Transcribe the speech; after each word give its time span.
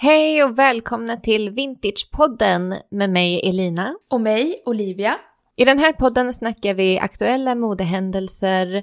Hej 0.00 0.44
och 0.44 0.58
välkomna 0.58 1.16
till 1.16 1.50
Vintagepodden 1.50 2.74
med 2.90 3.10
mig 3.10 3.48
Elina. 3.48 3.94
Och 4.10 4.20
mig, 4.20 4.62
Olivia. 4.66 5.16
I 5.56 5.64
den 5.64 5.78
här 5.78 5.92
podden 5.92 6.32
snackar 6.32 6.74
vi 6.74 6.98
aktuella 6.98 7.54
modehändelser, 7.54 8.82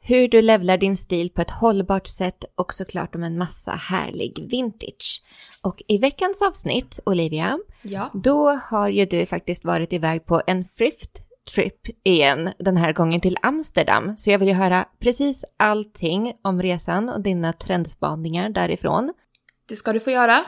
hur 0.00 0.28
du 0.28 0.42
levlar 0.42 0.76
din 0.76 0.96
stil 0.96 1.30
på 1.30 1.40
ett 1.40 1.50
hållbart 1.50 2.06
sätt 2.06 2.44
och 2.54 2.72
såklart 2.72 3.14
om 3.14 3.22
en 3.22 3.38
massa 3.38 3.70
härlig 3.70 4.48
vintage. 4.50 5.22
Och 5.62 5.82
i 5.88 5.98
veckans 5.98 6.42
avsnitt, 6.42 7.00
Olivia, 7.06 7.58
Ja. 7.82 8.10
då 8.14 8.48
har 8.48 8.88
ju 8.88 9.04
du 9.04 9.26
faktiskt 9.26 9.64
varit 9.64 9.92
iväg 9.92 10.26
på 10.26 10.42
en 10.46 10.64
thrift 10.64 11.22
trip 11.54 12.06
igen, 12.06 12.50
den 12.58 12.76
här 12.76 12.92
gången 12.92 13.20
till 13.20 13.36
Amsterdam. 13.42 14.16
Så 14.16 14.30
jag 14.30 14.38
vill 14.38 14.48
ju 14.48 14.54
höra 14.54 14.84
precis 15.00 15.44
allting 15.56 16.32
om 16.42 16.62
resan 16.62 17.08
och 17.08 17.22
dina 17.22 17.52
trendspaningar 17.52 18.50
därifrån 18.50 19.12
Det 19.66 19.76
ska 19.76 19.92
du 19.92 20.00
få 20.00 20.10
göra. 20.10 20.44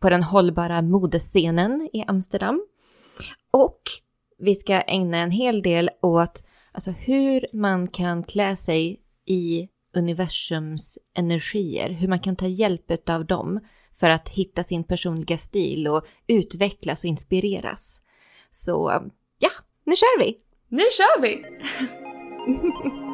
på 0.00 0.10
den 0.10 0.22
hållbara 0.22 0.82
modescenen 0.82 1.90
i 1.92 2.04
Amsterdam. 2.06 2.66
Och 3.50 3.80
vi 4.38 4.54
ska 4.54 4.80
ägna 4.80 5.18
en 5.18 5.30
hel 5.30 5.62
del 5.62 5.90
åt 6.02 6.44
alltså, 6.72 6.90
hur 6.90 7.46
man 7.52 7.88
kan 7.88 8.22
klä 8.22 8.56
sig 8.56 9.00
i 9.26 9.68
universums 9.96 10.98
energier, 11.14 11.90
hur 11.90 12.08
man 12.08 12.20
kan 12.20 12.36
ta 12.36 12.46
hjälp 12.46 13.08
av 13.08 13.26
dem 13.26 13.60
för 13.94 14.10
att 14.10 14.28
hitta 14.28 14.62
sin 14.62 14.84
personliga 14.84 15.38
stil 15.38 15.88
och 15.88 16.06
utvecklas 16.26 17.04
och 17.04 17.08
inspireras. 17.08 18.00
Så 18.50 19.08
ja, 19.38 19.50
nu 19.84 19.96
kör 19.96 20.18
vi! 20.18 20.38
Nu 20.68 20.84
kör 20.90 21.20
vi! 21.20 21.44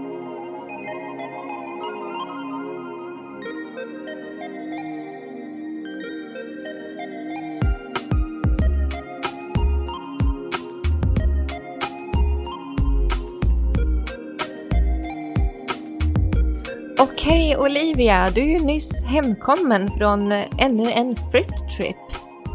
Okej 17.22 17.56
Olivia, 17.56 18.30
du 18.30 18.40
är 18.40 18.58
ju 18.58 18.58
nyss 18.58 19.04
hemkommen 19.04 19.88
från 19.90 20.32
ännu 20.58 20.90
en 20.90 21.14
thrift 21.14 21.76
trip. 21.76 21.96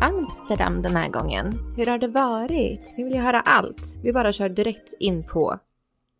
Amsterdam 0.01 0.81
den 0.81 0.95
här 0.95 1.09
gången. 1.09 1.59
Hur 1.77 1.85
har 1.85 1.97
det 1.97 2.07
varit? 2.07 2.93
Vi 2.97 3.03
vill 3.03 3.13
ju 3.13 3.19
höra 3.19 3.39
allt. 3.39 3.81
Vi 4.03 4.13
bara 4.13 4.31
kör 4.31 4.49
direkt 4.49 4.93
in 4.99 5.23
på 5.23 5.59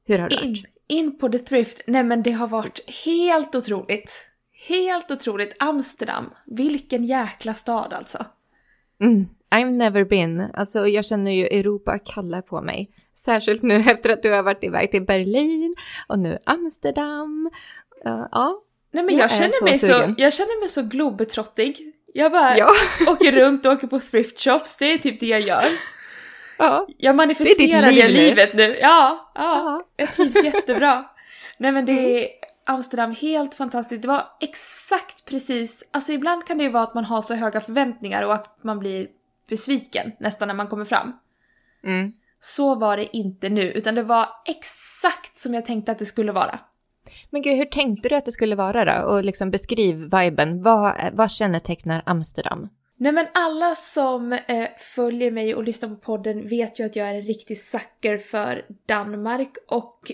hur 0.08 0.20
har 0.20 0.30
det 0.30 0.36
In, 0.36 0.50
varit? 0.50 0.66
in 0.88 1.18
på 1.18 1.30
The 1.30 1.40
Thrift. 1.40 1.82
Nej 1.88 2.04
men 2.04 2.24
det 2.24 2.32
har 2.32 2.48
varit 2.48 3.06
helt 3.06 3.56
otroligt. 3.56 4.26
Helt 4.68 5.12
otroligt. 5.12 5.56
Amsterdam. 5.60 6.30
Vilken 6.46 7.04
jäkla 7.04 7.54
stad 7.54 7.94
alltså. 7.94 8.26
Mm, 9.02 9.26
I've 9.56 9.72
never 9.72 10.06
been. 10.06 10.50
Alltså 10.54 10.88
jag 10.88 11.06
känner 11.06 11.32
ju 11.32 11.46
Europa 11.46 12.00
kallar 12.00 12.42
på 12.42 12.62
mig. 12.62 12.92
Särskilt 13.16 13.62
nu 13.62 13.76
efter 13.92 14.10
att 14.10 14.24
du 14.24 14.32
har 14.32 14.44
varit 14.44 14.64
iväg 14.64 14.92
till 14.92 15.06
Berlin 15.06 15.76
och 16.08 16.20
nu 16.20 16.38
Amsterdam. 16.46 17.50
Uh, 18.08 18.28
ja, 18.32 18.62
Nej 18.92 19.04
men 19.04 19.16
Jag 19.16 19.24
jag, 19.24 19.32
känner, 19.32 19.52
så 19.52 19.64
mig 19.64 19.80
så, 19.80 19.86
sugen. 19.88 20.16
jag 20.18 20.34
känner 20.34 20.60
mig 20.60 20.70
så 20.70 20.82
globetrottig. 20.82 21.94
Jag 22.14 22.32
bara 22.32 22.58
ja, 22.58 22.70
åker 23.08 23.32
runt 23.32 23.66
och 23.66 23.72
åker 23.74 23.88
på 23.88 24.00
thrift 24.00 24.42
shops, 24.44 24.78
det 24.78 24.94
är 24.94 24.98
typ 24.98 25.20
det 25.20 25.26
jag 25.26 25.42
gör. 25.42 25.66
ja. 26.58 26.88
Jag 26.98 27.16
manifesterar 27.16 27.92
liv 27.92 28.02
det 28.02 28.08
nu. 28.08 28.14
livet 28.14 28.54
nu. 28.54 28.78
Ja, 28.82 29.32
ja. 29.36 29.42
ja. 29.42 29.84
Jag 29.96 30.14
trivs 30.14 30.44
jättebra. 30.44 31.06
Nej 31.58 31.72
men 31.72 31.84
Mm. 31.90 31.96
det 31.96 32.24
är 32.24 32.30
Amsterdam, 32.66 33.12
helt 33.12 33.56
fantastiskt. 33.56 34.02
Det 34.02 34.08
var 34.08 34.28
exakt 34.40 35.26
precis, 35.26 35.84
alltså 35.92 36.12
ibland 36.12 36.46
kan 36.48 36.58
det 36.58 36.64
ju 36.64 36.70
vara 36.70 36.84
att 36.84 36.94
man 36.94 37.06
har 37.06 37.22
så 37.22 37.34
höga 37.36 37.62
förväntningar 37.62 38.22
och 38.24 38.34
att 38.34 38.64
man 38.64 38.80
blir 38.80 39.08
besviken 39.50 40.12
nästan 40.20 40.48
när 40.48 40.56
man 40.56 40.68
kommer 40.68 40.86
fram. 40.86 41.14
Mm. 41.84 42.14
Så 42.40 42.76
var 42.76 42.98
det 42.98 43.18
inte 43.18 43.50
nu, 43.50 43.62
utan 43.72 43.96
det 43.96 44.04
var 44.04 44.30
exakt 44.46 45.38
som 45.38 45.54
jag 45.54 45.66
tänkte 45.66 45.92
att 45.92 46.00
det 46.00 46.06
skulle 46.06 46.32
vara. 46.32 46.60
Men 47.30 47.42
gud, 47.42 47.58
hur 47.58 47.66
tänkte 47.66 48.10
du 48.10 48.16
att 48.16 48.26
det 48.26 48.32
skulle 48.32 48.56
vara 48.56 48.86
då? 48.86 49.08
Och 49.08 49.24
liksom 49.24 49.52
beskriv 49.52 49.96
viben. 49.96 50.62
Vad, 50.62 50.96
vad 51.14 51.32
kännetecknar 51.32 52.04
Amsterdam? 52.06 52.70
Nej 52.98 53.12
men 53.12 53.28
alla 53.34 53.76
som 53.76 54.34
eh, 54.34 54.68
följer 54.78 55.32
mig 55.32 55.56
och 55.56 55.64
lyssnar 55.64 55.90
på 55.90 55.96
podden 55.96 56.48
vet 56.48 56.80
ju 56.80 56.86
att 56.86 56.96
jag 56.96 57.08
är 57.10 57.14
en 57.14 57.22
riktig 57.22 57.62
sucker 57.62 58.18
för 58.18 58.66
Danmark 58.86 59.56
och 59.68 60.12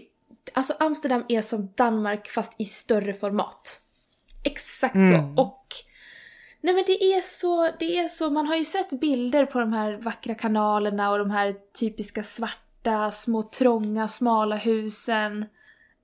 alltså 0.53 0.73
Amsterdam 0.79 1.25
är 1.29 1.41
som 1.41 1.73
Danmark 1.75 2.27
fast 2.27 2.55
i 2.57 2.65
större 2.65 3.13
format. 3.13 3.79
Exakt 4.43 4.95
Mm. 4.95 5.35
så. 5.35 5.41
Och 5.41 5.67
nej 6.61 6.73
men 6.73 6.83
det 6.87 7.03
är 7.03 7.21
så, 7.21 7.69
det 7.79 7.97
är 7.97 8.07
så, 8.07 8.29
man 8.29 8.47
har 8.47 8.55
ju 8.55 8.65
sett 8.65 8.89
bilder 8.99 9.45
på 9.45 9.59
de 9.59 9.73
här 9.73 9.93
vackra 9.93 10.35
kanalerna 10.35 11.11
och 11.11 11.17
de 11.17 11.31
här 11.31 11.55
typiska 11.79 12.23
svarta, 12.23 13.11
små 13.11 13.43
trånga, 13.43 14.07
smala 14.07 14.55
husen. 14.55 15.45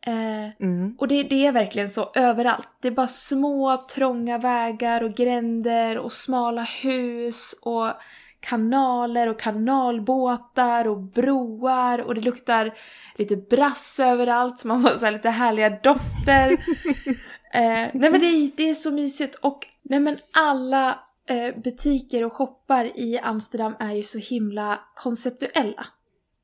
Eh, 0.06 0.38
Mm. 0.60 0.96
och 1.00 1.08
det, 1.08 1.24
det 1.24 1.46
är 1.46 1.52
verkligen 1.52 1.90
så 1.90 2.12
överallt. 2.16 2.68
Det 2.82 2.88
är 2.88 2.92
bara 2.92 3.08
små 3.08 3.86
trånga 3.96 4.38
vägar 4.38 5.04
och 5.04 5.14
gränder 5.14 5.98
och 5.98 6.14
smala 6.14 6.64
hus 6.64 7.56
och 7.62 7.92
kanaler 8.40 9.28
och 9.28 9.40
kanalbåtar 9.40 10.88
och 10.88 10.98
broar 10.98 12.00
och 12.00 12.16
det 12.16 12.22
luktar 12.22 12.74
lite 13.16 13.36
brass 13.38 14.00
överallt 14.00 14.60
så 14.60 14.68
man 14.68 14.82
får 14.82 14.90
så 14.90 15.06
här 15.06 15.12
lite 15.12 15.30
härliga 15.30 15.70
dofter. 15.70 16.52
eh, 17.54 17.90
nej 17.94 18.10
men 18.12 18.20
det 18.20 18.26
är, 18.26 18.58
det 18.58 18.70
är 18.70 18.74
så 18.74 18.92
mysigt 18.92 19.36
och 19.36 19.66
nej 19.82 20.00
men 20.00 20.18
alla 20.34 21.00
eh, 21.30 21.56
butiker 21.64 22.26
och 22.26 22.34
shoppar 22.34 23.00
i 23.00 23.20
Amsterdam 23.20 23.76
är 23.80 23.94
ju 23.94 24.04
så 24.04 24.18
himla 24.18 24.80
konceptuella. 24.96 25.86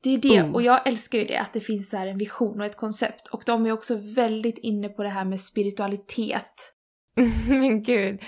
Det 0.04 0.14
är 0.14 0.18
det, 0.18 0.42
Oh. 0.42 0.52
och 0.52 0.62
jag 0.62 0.88
älskar 0.88 1.18
ju 1.18 1.24
det, 1.24 1.36
att 1.36 1.52
det 1.52 1.60
finns 1.60 1.90
så 1.90 1.96
här 1.96 2.06
en 2.06 2.18
vision 2.18 2.60
och 2.60 2.66
ett 2.66 2.76
koncept. 2.76 3.28
Och 3.28 3.42
de 3.46 3.66
är 3.66 3.72
också 3.72 3.98
väldigt 4.14 4.58
inne 4.58 4.88
på 4.88 5.02
det 5.02 5.08
här 5.08 5.24
med 5.24 5.40
spiritualitet. 5.40 6.72
Men 7.48 7.82
gud. 7.82 8.22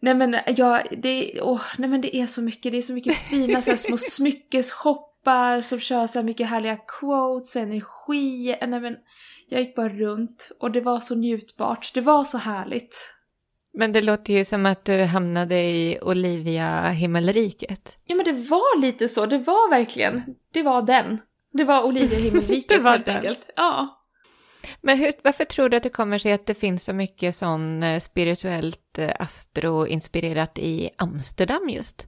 Nej 0.00 0.14
men, 0.14 0.36
jag, 0.56 0.98
det, 1.02 1.40
åh, 1.42 1.62
nej 1.78 1.90
men 1.90 2.00
det 2.00 2.16
är 2.16 2.26
så 2.26 2.42
mycket, 2.42 2.72
det 2.72 2.78
är 2.78 2.82
så 2.82 2.92
mycket 2.92 3.16
fina 3.16 3.62
så 3.62 3.70
här, 3.70 3.76
små 3.76 3.96
smyckesshoppar 3.98 5.60
som 5.60 5.80
kör 5.80 6.06
så 6.06 6.18
här 6.18 6.24
mycket 6.24 6.48
härliga 6.48 6.76
quotes 6.76 7.56
och 7.56 7.62
energi. 7.62 8.56
Nej 8.66 8.80
men, 8.80 8.96
jag 9.48 9.60
gick 9.60 9.76
bara 9.76 9.88
runt 9.88 10.50
och 10.60 10.70
det 10.70 10.80
var 10.80 11.00
så 11.00 11.14
njutbart, 11.14 11.94
det 11.94 12.00
var 12.00 12.24
så 12.24 12.38
härligt. 12.38 13.15
Men 13.76 13.92
det 13.92 14.02
låter 14.02 14.32
ju 14.32 14.44
som 14.44 14.66
att 14.66 14.84
du 14.84 15.02
hamnade 15.04 15.62
i 15.62 15.98
Olivia 16.02 16.88
himmelriket. 16.90 17.96
Ja 18.04 18.14
men 18.14 18.24
det 18.24 18.32
var 18.32 18.80
lite 18.80 19.08
så, 19.08 19.26
det 19.26 19.38
var 19.38 19.70
verkligen, 19.70 20.22
det 20.52 20.62
var 20.62 20.82
den. 20.82 21.18
Det 21.52 21.64
var 21.64 21.82
Olivia 21.82 22.08
Det 22.18 22.24
himmelriket 22.24 22.82
var 22.82 22.90
helt 22.90 23.04
den. 23.04 23.16
enkelt. 23.16 23.50
Ja. 23.56 24.02
Men 24.80 24.98
hur, 24.98 25.12
varför 25.24 25.44
tror 25.44 25.68
du 25.68 25.76
att 25.76 25.82
det 25.82 25.88
kommer 25.88 26.18
sig 26.18 26.32
att 26.32 26.46
det 26.46 26.54
finns 26.54 26.84
så 26.84 26.92
mycket 26.92 27.34
sån 27.34 27.82
eh, 27.82 27.98
spirituellt 28.00 28.98
eh, 28.98 29.10
astro-inspirerat 29.20 30.58
i 30.58 30.90
Amsterdam 30.98 31.68
just? 31.68 32.06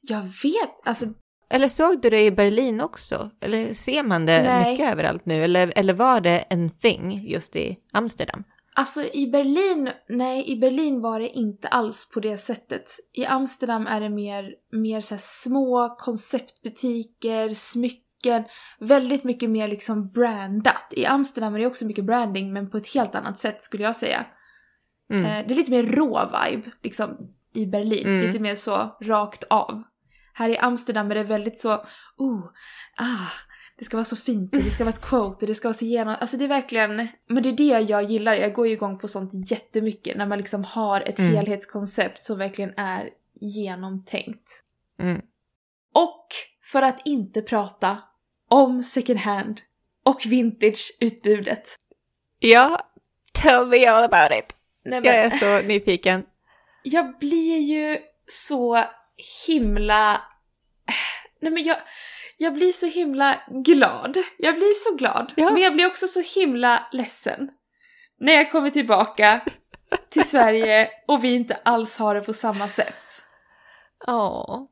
Jag 0.00 0.20
vet, 0.20 0.74
alltså 0.84 1.06
Eller 1.50 1.68
såg 1.68 2.02
du 2.02 2.10
det 2.10 2.24
i 2.24 2.30
Berlin 2.30 2.80
också? 2.80 3.30
Eller 3.40 3.72
ser 3.72 4.02
man 4.02 4.26
det 4.26 4.42
Nej. 4.42 4.70
mycket 4.70 4.92
överallt 4.92 5.26
nu? 5.26 5.44
Eller, 5.44 5.72
eller 5.76 5.92
var 5.94 6.20
det 6.20 6.38
en 6.38 6.70
thing 6.70 7.28
just 7.28 7.56
i 7.56 7.76
Amsterdam? 7.92 8.44
Alltså 8.78 9.02
i 9.02 9.26
Berlin, 9.26 9.90
nej 10.08 10.50
i 10.50 10.56
Berlin 10.56 11.00
var 11.00 11.20
det 11.20 11.28
inte 11.28 11.68
alls 11.68 12.10
på 12.10 12.20
det 12.20 12.38
sättet. 12.38 12.90
I 13.12 13.26
Amsterdam 13.26 13.86
är 13.86 14.00
det 14.00 14.10
mer, 14.10 14.54
mer 14.72 15.00
så 15.00 15.16
små 15.18 15.96
konceptbutiker, 15.98 17.48
smycken, 17.54 18.44
väldigt 18.78 19.24
mycket 19.24 19.50
mer 19.50 19.68
liksom 19.68 20.10
brandat. 20.10 20.92
I 20.92 21.06
Amsterdam 21.06 21.54
är 21.54 21.58
det 21.58 21.66
också 21.66 21.86
mycket 21.86 22.04
branding 22.04 22.52
men 22.52 22.70
på 22.70 22.76
ett 22.76 22.94
helt 22.94 23.14
annat 23.14 23.38
sätt 23.38 23.62
skulle 23.62 23.84
jag 23.84 23.96
säga. 23.96 24.26
Mm. 25.10 25.24
Eh, 25.24 25.46
det 25.46 25.54
är 25.54 25.56
lite 25.56 25.70
mer 25.70 25.82
rå 25.82 26.20
vibe 26.24 26.70
liksom 26.82 27.16
i 27.54 27.66
Berlin, 27.66 28.06
Mm. 28.06 28.26
lite 28.26 28.38
mer 28.38 28.54
så 28.54 28.96
rakt 29.02 29.44
av. 29.44 29.82
Här 30.32 30.48
i 30.48 30.58
Amsterdam 30.58 31.10
är 31.10 31.14
det 31.14 31.22
väldigt 31.22 31.60
så, 31.60 31.74
oh, 32.16 32.44
ah, 32.96 33.30
det 33.78 33.84
ska 33.84 33.96
vara 33.96 34.04
så 34.04 34.16
fint 34.16 34.52
och 34.54 34.58
det 34.62 34.70
ska 34.70 34.84
vara 34.84 34.94
ett 34.94 35.00
quote 35.00 35.44
och 35.44 35.46
det 35.46 35.54
ska 35.54 35.68
vara 35.68 35.74
så 35.74 35.84
genom... 35.84 36.16
Alltså 36.20 36.36
det 36.36 36.44
är 36.44 36.48
verkligen, 36.48 37.08
men 37.28 37.42
det 37.42 37.48
är 37.48 37.52
det 37.52 37.80
jag 37.90 38.02
gillar, 38.10 38.34
jag 38.34 38.52
går 38.54 38.66
ju 38.66 38.72
igång 38.72 38.98
på 38.98 39.08
sånt 39.08 39.50
jättemycket 39.50 40.16
när 40.16 40.26
man 40.26 40.38
liksom 40.38 40.64
har 40.64 41.00
ett 41.00 41.18
Mm. 41.18 41.34
helhetskoncept 41.34 42.24
som 42.24 42.38
verkligen 42.38 42.72
är 42.76 43.10
genomtänkt. 43.40 44.62
Mm. 45.00 45.20
Och 45.94 46.26
för 46.72 46.82
att 46.82 47.00
inte 47.04 47.42
prata 47.42 47.98
om 48.48 48.82
second 48.82 49.18
hand 49.18 49.60
och 50.02 50.20
vintage-utbudet. 50.26 51.76
Ja, 52.38 52.86
tell 53.32 53.66
me 53.66 53.86
all 53.86 54.04
about 54.04 54.38
it. 54.38 54.56
Nej, 54.84 55.00
men- 55.00 55.04
Jag 55.04 55.16
är 55.16 55.30
så 55.30 55.66
nyfiken. 55.68 56.24
jag 56.82 57.18
blir 57.18 57.58
ju 57.58 57.98
så 58.26 58.84
himla... 59.46 60.20
Nej 61.40 61.52
men 61.52 61.64
jag, 61.64 61.76
jag 62.36 62.54
blir 62.54 62.72
så 62.72 62.86
himla 62.86 63.40
glad. 63.48 64.16
Jag 64.38 64.54
blir 64.54 64.74
så 64.74 64.96
glad. 64.96 65.32
Ja. 65.36 65.50
Men 65.50 65.62
jag 65.62 65.74
blir 65.74 65.86
också 65.86 66.06
så 66.06 66.22
himla 66.40 66.88
ledsen. 66.92 67.50
När 68.20 68.32
jag 68.32 68.52
kommer 68.52 68.70
tillbaka 68.70 69.40
till 70.10 70.28
Sverige 70.28 70.90
och 71.08 71.24
vi 71.24 71.34
inte 71.34 71.54
alls 71.54 71.98
har 71.98 72.14
det 72.14 72.20
på 72.20 72.32
samma 72.32 72.68
sätt. 72.68 73.22
Ja. 74.06 74.68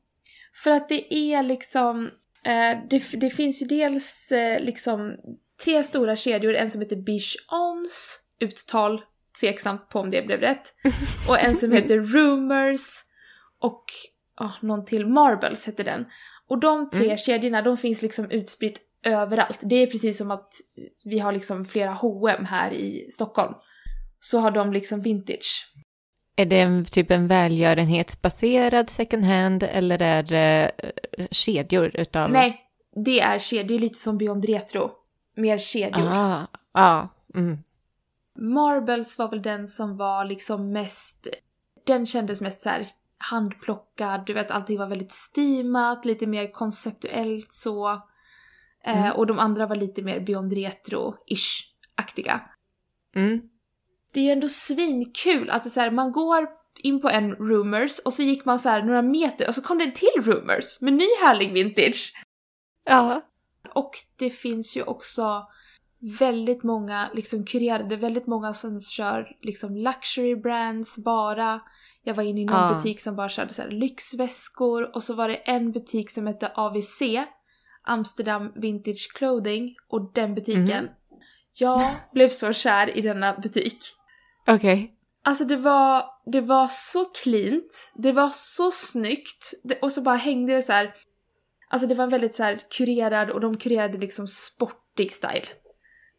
För 0.62 0.70
att 0.70 0.88
det 0.88 1.14
är 1.14 1.43
liksom, 1.43 2.11
eh, 2.44 2.78
det, 2.90 3.20
det 3.20 3.31
finns 3.31 3.62
ju 3.62 3.67
dels 3.67 4.32
eh, 4.32 4.60
liksom 4.60 5.17
tre 5.64 5.82
stora 5.82 6.17
kedjor, 6.17 6.55
en 6.55 6.70
som 6.70 6.81
heter 6.81 6.96
Biche 6.96 7.38
Ons, 7.50 8.20
uttal 8.40 9.02
tveksamt 9.40 9.88
på 9.88 10.00
om 10.00 10.10
det 10.10 10.22
blev 10.22 10.40
rätt, 10.40 10.75
och 11.28 11.38
en 11.38 11.56
som 11.56 11.72
heter 11.72 11.99
Rumors 11.99 13.05
och 13.58 13.84
oh, 14.40 14.55
någon 14.60 14.84
till, 14.84 15.06
Marbles 15.06 15.69
heter 15.69 15.84
den. 15.84 16.06
Och 16.49 16.61
de 16.61 16.91
tre 16.91 17.05
Mm. 17.05 17.17
kedjorna, 17.17 17.62
de 17.62 17.76
finns 17.76 18.02
liksom 18.02 18.31
utspritt 18.31 18.81
överallt. 19.02 19.58
Det 19.62 19.76
är 19.76 19.87
precis 19.87 20.19
som 20.19 20.31
att 20.31 20.52
vi 21.05 21.19
har 21.19 21.32
liksom 21.32 21.64
flera 21.64 21.91
H&M 21.91 22.44
här 22.44 22.73
i 22.73 23.11
Stockholm. 23.11 23.55
Så 24.20 24.38
har 24.38 24.50
de 24.50 24.73
liksom 24.73 25.00
vintage. 25.00 25.73
Är 26.37 26.46
det 26.46 26.61
en, 26.61 26.85
typ 26.85 27.11
en 27.11 27.26
välgörenhetsbaserad 27.29 28.91
second 28.91 29.25
hand 29.25 29.62
eller 29.62 30.02
är 30.02 30.23
det 30.23 30.70
eh, 30.79 31.26
kedjor 31.31 31.91
utav... 31.94 32.31
Nej, 32.31 32.61
det 33.05 33.20
är 33.20 33.38
kedjor, 33.38 33.69
det 33.69 33.75
är 33.75 33.79
lite 33.79 33.99
som 33.99 34.19
Beyond 34.19 34.44
Retro. 34.44 34.91
Mer 35.37 35.58
kedjor. 35.58 36.08
Ah, 36.08 36.46
ja. 36.75 37.08
Mm. 37.35 37.58
Marbles 38.38 39.19
var 39.19 39.31
väl 39.31 39.43
den 39.43 39.69
som 39.69 39.96
var 39.96 40.25
liksom 40.25 40.73
mest, 40.73 41.26
den 41.87 42.06
kändes 42.06 42.41
mest 42.41 42.61
så 42.61 42.69
här 42.69 42.87
handplockad, 43.30 44.26
du 44.26 44.32
vet 44.32 44.50
allting 44.50 44.78
var 44.78 44.86
väldigt 44.86 45.12
steamat, 45.12 46.04
lite 46.04 46.26
mer 46.26 46.52
konceptuellt 46.52 47.52
så. 47.52 47.88
Eh, 48.84 48.98
Mm. 49.06 49.12
och 49.16 49.26
de 49.26 49.38
andra 49.38 49.66
var 49.66 49.76
lite 49.76 50.02
mer 50.02 50.20
Beyond 50.20 50.52
Retro-ish-aktiga. 50.52 52.40
Mm. 53.16 53.40
Det 54.14 54.20
är 54.20 54.24
ju 54.24 54.30
ändå 54.30 54.48
svinkul 54.48 55.50
att 55.50 55.64
det 55.64 55.70
så 55.70 55.80
här, 55.80 55.90
man 55.90 56.12
går 56.12 56.48
in 56.78 57.00
på 57.00 57.08
en 57.08 57.32
Rumors 57.34 57.98
och 57.98 58.12
så 58.12 58.22
gick 58.22 58.44
man 58.44 58.58
så 58.58 58.68
här 58.68 58.82
några 58.82 59.02
meter 59.02 59.48
och 59.48 59.54
så 59.54 59.62
kom 59.62 59.78
det 59.78 59.84
en 59.84 59.92
till 59.92 60.22
Rumors 60.22 60.80
med 60.80 60.92
ny 60.92 61.06
härlig 61.22 61.52
vintage. 61.52 62.12
Ja. 62.84 63.20
Och 63.74 63.90
det 64.18 64.30
finns 64.30 64.76
ju 64.76 64.82
också 64.82 65.46
väldigt 66.18 66.62
många 66.62 67.08
liksom 67.14 67.44
kurerade, 67.44 67.96
väldigt 67.96 68.26
många 68.26 68.52
som 68.54 68.80
kör 68.80 69.36
liksom 69.40 69.76
luxury 69.76 70.36
brands 70.36 71.04
bara. 71.04 71.60
Jag 72.06 72.14
var 72.14 72.22
inne 72.22 72.40
i 72.40 72.44
någon 72.44 72.56
Ah. 72.56 72.74
butik 72.74 73.00
som 73.00 73.16
bara 73.16 73.28
körde 73.28 73.54
så 73.54 73.62
här 73.62 73.70
lyxväskor 73.70 74.96
och 74.96 75.02
så 75.02 75.14
var 75.14 75.28
det 75.28 75.36
en 75.36 75.72
butik 75.72 76.10
som 76.10 76.26
hette 76.26 76.52
AVC, 76.54 77.02
Amsterdam 77.82 78.52
Vintage 78.56 79.12
Clothing, 79.14 79.74
och 79.88 80.12
den 80.14 80.34
butiken. 80.34 80.88
Jag 81.54 81.90
blev 82.12 82.28
så 82.28 82.52
kär 82.52 82.96
i 82.96 83.00
denna 83.00 83.34
butik. 83.34 83.78
Okej. 84.46 84.90
Alltså 85.22 85.44
det 85.44 85.56
var, 85.56 86.04
det 86.32 86.40
var 86.40 86.68
så 86.70 87.04
cleant, 87.04 87.92
det 87.94 88.12
var 88.12 88.30
så 88.32 88.70
snyggt 88.70 89.52
det, 89.64 89.78
och 89.80 89.92
så 89.92 90.02
bara 90.02 90.16
hängde 90.16 90.54
det 90.54 90.62
så 90.62 90.72
här. 90.72 90.94
Alltså 91.68 91.88
det 91.88 91.94
var 91.94 92.04
en 92.04 92.10
väldigt 92.10 92.34
så 92.34 92.42
här 92.42 92.62
kurerad 92.70 93.30
och 93.30 93.40
de 93.40 93.56
kurerade 93.56 93.98
liksom 93.98 94.28
sportig 94.28 95.12
style. 95.12 95.46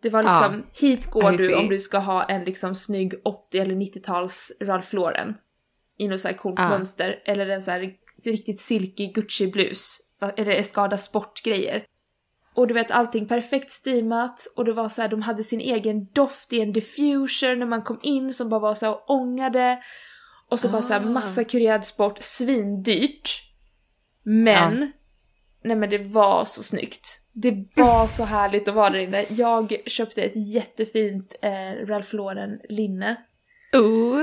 Det 0.01 0.09
var 0.09 0.23
liksom, 0.23 0.63
hit 0.79 1.11
går 1.11 1.31
du 1.31 1.55
om 1.55 1.69
du 1.69 1.79
ska 1.79 1.97
ha 1.97 2.23
en 2.23 2.43
liksom 2.43 2.75
snygg 2.75 3.13
80 3.25 3.57
eller 3.57 3.75
90-tals 3.75 4.51
Ralph 4.61 4.95
Lauren. 4.95 5.35
I 5.97 6.07
något 6.07 6.21
så 6.21 6.27
här 6.27 6.35
coolt 6.35 6.59
Ja. 6.59 6.69
mönster. 6.69 7.21
Eller 7.25 7.47
en 7.49 7.61
så 7.61 7.71
här 7.71 7.93
riktigt 8.25 8.59
silky 8.61 9.07
Gucci-blus. 9.07 9.97
Eller 10.37 10.51
Escada 10.51 10.97
sportgrejer. 10.97 11.85
Och 12.55 12.67
du 12.67 12.73
vet 12.73 12.91
allting 12.91 13.27
perfekt 13.27 13.71
steamat 13.71 14.47
och 14.55 14.65
det 14.65 14.73
var 14.73 14.89
så 14.89 15.01
här, 15.01 15.09
de 15.09 15.21
hade 15.21 15.43
sin 15.43 15.61
egen 15.61 16.05
doft 16.05 16.53
i 16.53 16.61
en 16.61 16.73
diffuser 16.73 17.55
när 17.55 17.65
man 17.65 17.81
kom 17.83 17.99
in 18.03 18.33
som 18.33 18.49
bara 18.49 18.59
var 18.59 18.75
så 18.75 18.85
här 18.85 18.97
ångade. 19.07 19.79
Och 20.49 20.59
så 20.59 20.69
bara 20.69 20.81
så 20.81 20.93
här 20.93 21.01
Ah. 21.01 21.09
massa 21.09 21.43
kurerad 21.43 21.85
sport, 21.85 22.17
svindyrt. 22.21 23.29
Men, 24.23 24.91
nej 25.63 25.75
men 25.77 25.89
det 25.89 25.97
var 25.97 26.45
så 26.45 26.63
snyggt. 26.63 27.19
Det 27.33 27.67
var 27.75 28.07
så 28.07 28.23
härligt 28.23 28.67
att 28.67 28.75
vara 28.75 28.89
där 28.89 28.99
inne. 28.99 29.25
Jag 29.29 29.75
köpte 29.85 30.21
ett 30.23 30.53
jättefint 30.53 31.35
eh, 31.41 31.85
Ralph 31.87 32.15
Lauren 32.15 32.59
linne. 32.69 33.15
Oh. 33.73 34.21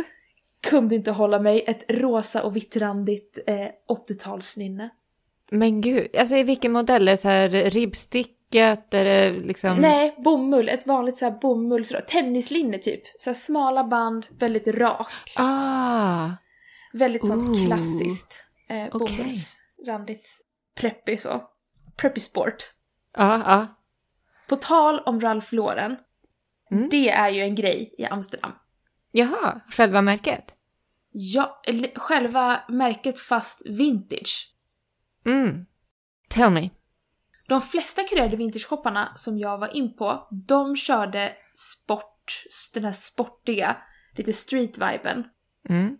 Kunde 0.63 0.95
inte 0.95 1.11
hålla 1.11 1.41
mig, 1.41 1.65
ett 1.67 1.85
rosa 1.89 2.43
och 2.43 2.57
vittrandigt 2.57 3.39
eh, 3.47 3.69
80-talslinne. 4.09 4.89
Men 5.51 5.81
gud, 5.81 6.17
alltså 6.17 6.37
i 6.37 6.43
vilken 6.43 6.73
modell? 6.73 7.09
Är 7.09 7.13
det 7.13 7.17
så 7.17 7.29
här 7.29 7.49
ribbstickat? 7.49 8.95
Är 8.95 9.05
det 9.05 9.31
liksom... 9.31 9.77
Nej, 9.77 10.15
bomull. 10.19 10.69
Ett 10.69 10.87
vanligt 10.87 11.17
så 11.17 11.25
här 11.25 11.39
bomulls... 11.41 11.93
Tennislinne 12.09 12.79
typ. 12.79 13.03
Så 13.19 13.31
här 13.31 13.35
smala 13.35 13.85
band, 13.85 14.27
väldigt 14.39 14.69
rak. 14.69 15.33
Ah. 15.37 16.31
Väldigt 16.93 17.27
sånt 17.27 17.47
Ooh. 17.47 17.67
klassiskt. 17.67 18.45
Eh, 18.69 18.99
bomullsrandigt. 18.99 20.29
Preppy 20.75 21.17
så. 21.17 21.43
Preppy 21.97 22.21
sport. 22.21 22.57
Ja, 23.17 23.43
ja. 23.47 23.67
På 24.49 24.57
tal 24.57 24.99
om 24.99 25.21
Ralph 25.21 25.55
Lauren. 25.55 25.97
Mm. 26.71 26.89
Det 26.89 27.11
är 27.11 27.31
ju 27.31 27.41
en 27.41 27.55
grej 27.55 27.95
i 27.99 28.05
Amsterdam. 28.05 28.53
Jaha, 29.13 29.61
själva 29.71 30.03
märket? 30.03 30.55
Ja, 31.11 31.63
själva 31.95 32.61
märket 32.69 33.19
fast 33.19 33.67
vintage. 33.67 34.55
Mm. 35.27 35.67
Tell 36.29 36.51
me. 36.51 36.71
De 37.49 37.61
flesta 37.61 38.03
kurerade 38.03 38.37
vintageshopparna 38.37 39.13
som 39.17 39.39
jag 39.39 39.59
var 39.59 39.77
in 39.77 39.97
på, 39.97 40.29
de 40.31 40.77
körde 40.77 41.33
sport, 41.55 42.45
den 42.75 42.85
här 42.85 42.93
sportiga, 42.93 43.77
lite 44.17 44.33
street-viben. 44.33 45.25
Mm. 45.69 45.97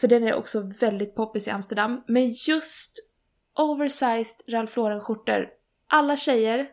För 0.00 0.08
den 0.08 0.24
är 0.24 0.34
också 0.34 0.70
väldigt 0.80 1.14
poppis 1.14 1.48
i 1.48 1.50
Amsterdam. 1.50 2.04
Men 2.06 2.32
just 2.32 2.96
oversized 3.54 4.48
Ralph 4.48 4.78
Lauren-skjortor, 4.78 5.48
alla 5.86 6.16
tjejer, 6.16 6.66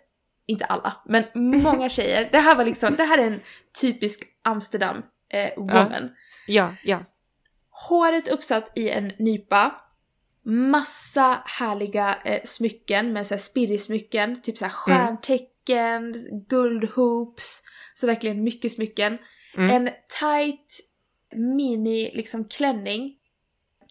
inte 0.45 0.65
alla, 0.65 0.93
men 1.05 1.25
många 1.63 1.89
tjejer, 1.89 2.29
det 2.31 2.39
här 2.39 2.55
var 2.55 2.65
liksom, 2.65 2.95
det 2.95 3.03
här 3.03 3.17
är 3.17 3.27
en 3.27 3.39
typisk 3.81 4.23
Amsterdam 4.43 5.03
eh, 5.35 5.51
woman. 5.57 6.09
Ja, 6.47 6.73
ja. 6.83 6.99
Håret 7.69 8.27
uppsatt 8.27 8.71
i 8.75 8.89
en 8.89 9.11
nypa. 9.19 9.81
Massa 10.43 11.43
härliga 11.45 12.17
eh, 12.25 12.41
smycken 12.43 13.13
med 13.13 13.27
såhär 13.27 13.39
spirrig-smycken, 13.39 14.41
typ 14.41 14.57
såhär 14.57 14.71
stjärntecken, 14.71 16.15
guldhoops, 16.49 17.63
så 17.93 18.07
verkligen 18.07 18.43
mycket 18.43 18.71
smycken. 18.71 19.17
Mm. 19.57 19.69
En 19.69 19.93
tight 20.19 20.79
mini 21.35 22.11
liksom 22.13 22.45
klänning, 22.45 23.15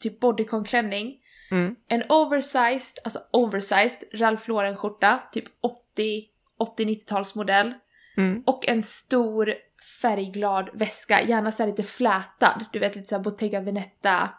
typ 0.01 0.21
bodycon-klänning. 0.21 1.15
Mm. 1.51 1.77
En 1.89 2.03
oversized, 2.09 2.99
alltså 3.05 3.19
oversized 3.33 3.99
Ralph 4.13 4.49
Lauren-skjorta, 4.49 5.23
typ 5.33 5.45
80 5.61 6.35
80-90-talsmodell. 6.59 7.75
Mm. 8.17 8.43
Och 8.47 8.69
en 8.69 8.83
stor 8.83 9.55
färgglad 10.03 10.71
väska, 10.73 11.23
gärna 11.23 11.53
så 11.53 11.63
här 11.63 11.71
lite 11.71 11.83
flätad. 11.83 12.65
Du 12.73 12.79
vet 12.79 12.97
lite 12.97 13.09
såhär 13.09 13.23
Bottega 13.23 13.61
Veneta 13.61 14.31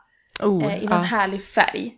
Oh, 0.44 0.66
eh, 0.66 0.84
i 0.84 0.86
någon 0.86 0.98
ja. 0.98 1.04
härlig 1.04 1.44
färg. 1.44 1.94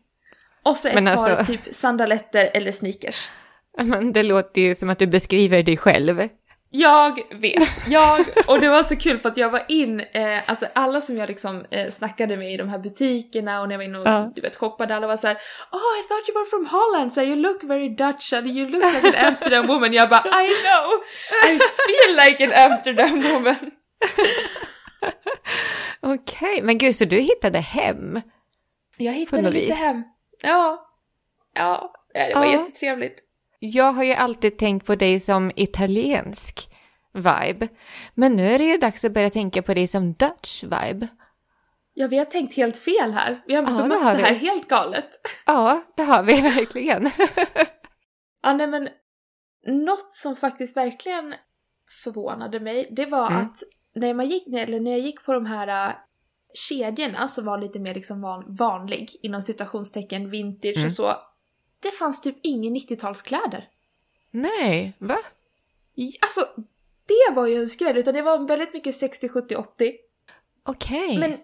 Och 0.63 0.77
så 0.77 0.87
ett 0.87 0.93
Men 0.93 1.05
par 1.05 1.29
alltså- 1.29 1.51
typ 1.53 1.61
sandaletter 1.73 2.49
eller 2.53 2.71
sneakers. 2.71 3.29
Men 3.83 4.13
det 4.13 4.23
låter 4.23 4.61
ju 4.61 4.75
som 4.75 4.89
att 4.89 4.99
du 4.99 5.07
beskriver 5.07 5.63
dig 5.63 5.77
själv. 5.77 6.27
Jag 6.79 7.21
vet, 7.31 7.69
jag, 7.89 8.25
och 8.47 8.59
det 8.61 8.69
var 8.69 8.83
så 8.83 8.95
kul 8.95 9.19
för 9.19 9.29
att 9.29 9.37
jag 9.37 9.49
var 9.49 9.63
in, 9.67 9.99
eh, 9.99 10.49
alltså 10.49 10.67
alla 10.75 11.01
som 11.01 11.17
jag 11.17 11.27
liksom 11.27 11.65
eh, 11.71 11.89
snackade 11.91 12.37
med 12.37 12.53
i 12.53 12.57
de 12.57 12.69
här 12.69 12.79
butikerna 12.79 13.61
och 13.61 13.67
när 13.67 13.73
jag 13.73 13.77
var 13.79 13.85
inne 13.85 13.99
och 13.99 14.07
Ja. 14.07 14.31
du 14.35 14.41
vet 14.41 14.55
shoppade, 14.55 14.95
alla 14.95 15.07
var 15.07 15.17
så 15.17 15.27
här: 15.27 15.35
Oh 15.71 15.99
I 15.99 16.03
thought 16.07 16.29
you 16.29 16.39
were 16.39 16.49
from 16.49 16.65
Holland, 16.65 17.13
so 17.13 17.21
you 17.21 17.35
look 17.35 17.63
very 17.63 17.89
Dutch 17.89 18.33
and 18.33 18.47
you 18.47 18.69
look 18.69 18.93
like 18.93 19.07
an 19.07 19.15
Amsterdam 19.27 19.67
woman. 19.67 19.93
Jag 19.93 20.09
bara 20.09 20.43
I 20.43 20.47
know, 20.47 21.01
I 21.51 21.59
feel 21.59 22.15
like 22.29 22.43
an 22.43 22.71
Amsterdam 22.71 23.21
woman. 23.33 23.55
Okej, 26.01 26.61
men 26.61 26.77
gud, 26.77 26.95
så 26.95 27.05
du 27.05 27.17
hittade 27.19 27.59
hem? 27.59 28.21
Jag 28.97 29.13
hittade 29.13 29.41
lite 29.49 29.65
vis. 29.65 29.75
hem. 29.75 30.03
Ja. 30.43 30.87
Ja, 31.53 31.93
det 32.13 32.35
var 32.35 32.45
Ja. 32.45 32.51
jättetrevligt. 32.51 33.23
Jag 33.59 33.93
har 33.93 34.03
ju 34.03 34.13
alltid 34.13 34.57
tänkt 34.57 34.85
på 34.85 34.95
dig 34.95 35.19
som 35.19 35.51
italiensk 35.55 36.69
vibe. 37.13 37.67
Men 38.13 38.35
nu 38.35 38.51
är 38.51 38.57
det 38.59 38.65
ju 38.65 38.77
dags 38.77 39.05
att 39.05 39.11
börja 39.13 39.29
tänka 39.29 39.61
på 39.61 39.73
dig 39.73 39.87
som 39.87 40.13
Dutch 40.13 40.63
vibe. 40.63 41.07
Ja, 41.93 42.07
vi 42.07 42.17
har 42.17 42.25
tänkt 42.25 42.55
helt 42.55 42.77
fel 42.77 43.11
här. 43.11 43.43
Vi 43.47 43.55
har 43.55 43.63
Ja, 43.63 43.69
det 43.69 43.95
har 43.95 44.13
det 44.15 44.21
här 44.21 44.33
vi. 44.33 44.39
helt 44.39 44.67
galet. 44.67 45.09
Ja, 45.45 45.81
det 45.95 46.03
har 46.03 46.23
vi 46.23 46.41
verkligen. 46.41 47.09
Ja, 48.41 48.53
nej 48.53 48.67
men 48.67 48.89
något 49.67 50.11
som 50.13 50.35
faktiskt 50.35 50.77
verkligen 50.77 51.33
förvånade 52.03 52.59
mig, 52.59 52.87
det 52.91 53.05
var 53.05 53.27
Mm. 53.31 53.41
att 53.41 53.63
när, 53.95 54.13
man 54.13 54.27
gick, 54.27 54.47
eller 54.47 54.79
när 54.79 54.91
jag 54.91 54.99
gick 54.99 55.25
på 55.25 55.33
de 55.33 55.45
här 55.45 55.87
äh, 55.89 55.95
kedjorna 56.53 57.27
som 57.27 57.45
var 57.45 57.57
lite 57.57 57.79
mer 57.79 57.93
liksom 57.93 58.21
van, 58.21 58.55
vanlig, 58.59 59.09
inom 59.21 59.41
citationstecken 59.41 60.29
vintage 60.29 60.75
Mm. 60.77 60.85
och 60.85 60.91
så, 60.91 61.13
det 61.79 61.91
fanns 61.91 62.21
typ 62.21 62.35
ingen 62.43 62.75
90-talskläder. 62.75 63.63
Nej, 64.31 64.93
va? 64.99 65.17
Alltså, 66.21 66.47
det 67.07 67.33
var 67.35 67.47
ju 67.47 67.55
en 67.55 67.67
skräll, 67.67 67.97
utan 67.97 68.13
det 68.13 68.21
var 68.21 68.47
väldigt 68.47 68.73
mycket 68.73 68.95
60, 68.95 69.29
70, 69.29 69.55
80. 69.55 69.95
Okej. 70.65 71.17
Men, 71.17 71.37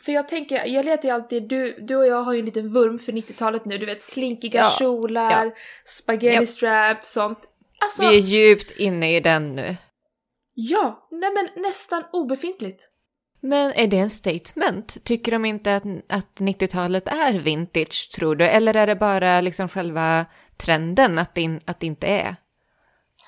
för 0.00 0.12
jag 0.12 0.28
tänker, 0.28 0.64
jag 0.66 0.84
letar 0.84 1.08
ju 1.08 1.14
alltid, 1.14 1.48
du, 1.48 1.72
du 1.80 1.96
och 1.96 2.06
jag 2.06 2.22
har 2.22 2.32
ju 2.32 2.38
en 2.38 2.44
liten 2.44 2.72
vurm 2.72 2.98
för 2.98 3.12
90-talet 3.12 3.64
nu, 3.64 3.78
du 3.78 3.86
vet 3.86 4.02
slinkiga 4.02 4.60
Ja, 4.60 4.70
kjolar, 4.78 5.44
ja. 5.46 5.52
spaghetti 5.84 6.34
Japp. 6.36 6.48
straps, 6.48 7.12
sånt. 7.12 7.38
Alltså, 7.80 8.02
Vi 8.02 8.16
är 8.16 8.20
djupt 8.20 8.70
inne 8.70 9.16
i 9.16 9.20
den 9.20 9.54
nu. 9.54 9.76
ja, 10.54 11.08
nej 11.10 11.30
men 11.34 11.62
nästan 11.62 12.04
obefintligt. 12.12 12.90
Men 13.40 13.72
är 13.72 13.86
det 13.86 13.98
en 13.98 14.10
statement? 14.10 15.04
Tycker 15.04 15.32
de 15.32 15.44
inte 15.44 15.76
att, 15.76 15.82
att 16.08 16.38
90-talet 16.38 17.08
är 17.08 17.32
vintage, 17.32 18.10
tror 18.14 18.36
du? 18.36 18.44
Eller 18.44 18.76
är 18.76 18.86
det 18.86 18.96
bara 18.96 19.40
liksom 19.40 19.68
själva 19.68 20.26
trenden 20.56 21.18
att 21.18 21.34
det, 21.34 21.40
in, 21.40 21.60
att 21.64 21.80
det 21.80 21.86
inte 21.86 22.06
är? 22.06 22.36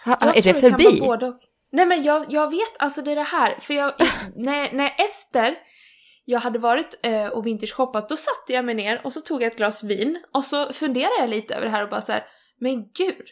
Ha, 0.05 0.17
Jag 0.21 0.37
är 0.37 0.43
det 0.43 0.55
förbi? 0.55 0.85
kan 0.85 0.99
vara 0.99 1.19
både 1.19 1.27
och. 1.27 1.41
Nej 1.73 1.87
men 1.87 2.03
jag, 2.03 2.25
jag 2.29 2.51
vet, 2.51 2.77
alltså 2.79 3.03
det 3.03 3.13
är 3.13 3.17
det 3.17 3.23
här, 3.23 3.57
för 3.61 3.75
jag, 3.75 3.93
när, 4.37 4.73
när 4.73 4.95
efter 4.99 5.59
jag 6.25 6.41
hade 6.41 6.59
varit 6.59 6.99
eh, 7.03 7.27
och 7.27 7.47
vintage-shoppat, 7.47 8.09
då 8.09 8.17
satte 8.17 8.53
jag 8.53 8.65
mig 8.65 8.75
ner 8.75 9.01
och 9.05 9.13
så 9.13 9.21
tog 9.21 9.43
jag 9.43 9.47
ett 9.47 9.57
glas 9.57 9.85
vin 9.85 10.23
och 10.33 10.45
så 10.45 10.73
funderade 10.73 11.15
jag 11.19 11.31
lite 11.31 11.55
över 11.55 11.65
det 11.65 11.71
här 11.73 11.83
och 11.83 11.91
bara 11.91 12.01
så 12.01 12.13
här, 12.13 12.25
men 12.59 12.83
gud, 12.95 13.27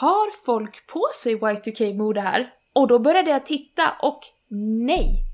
har 0.00 0.44
folk 0.44 0.86
på 0.86 1.02
sig 1.14 1.36
Y2K-mode 1.36 2.20
här? 2.20 2.50
Och 2.72 2.88
då 2.88 2.98
började 2.98 3.30
jag 3.30 3.46
titta 3.46 3.82
och 4.02 4.20
nej! 4.86 5.29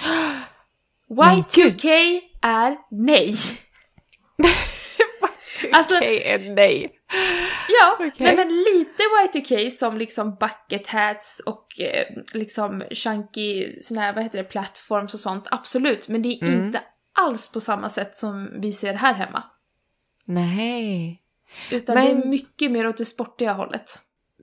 Men 1.08 1.36
Y2K 1.38 2.20
är 2.42 2.76
nej! 2.90 3.34
Alltså- 5.72 5.96
Okej, 5.96 6.22
är 6.22 6.38
nej. 6.38 6.92
Ja, 7.68 7.94
Okej. 7.94 8.12
nej 8.18 8.36
men 8.36 8.48
lite 8.48 9.02
Y2K 9.32 9.70
som 9.70 9.98
liksom 9.98 10.36
bucket 10.40 10.86
hats 10.88 11.42
och 11.46 11.80
eh, 11.80 12.06
liksom 12.34 12.82
chunky 12.90 13.80
såna 13.82 14.00
här, 14.00 14.12
vad 14.14 14.22
heter 14.24 14.38
det, 14.38 14.44
plattforms 14.44 15.14
och 15.14 15.20
sånt, 15.20 15.48
absolut. 15.50 16.08
Men 16.08 16.22
det 16.22 16.28
är 16.28 16.42
Mm. 16.46 16.66
inte 16.66 16.82
alls 17.18 17.52
på 17.52 17.60
samma 17.60 17.88
sätt 17.88 18.16
som 18.16 18.60
vi 18.60 18.72
ser 18.72 18.94
här 18.94 19.14
hemma. 19.14 19.42
Nej. 20.24 21.22
Utan 21.70 21.94
Men- 21.94 22.04
det 22.04 22.10
är 22.10 22.28
mycket 22.28 22.70
mer 22.72 22.86
åt 22.86 22.96
det 22.96 23.04
sportiga 23.04 23.52
hållet. 23.52 23.98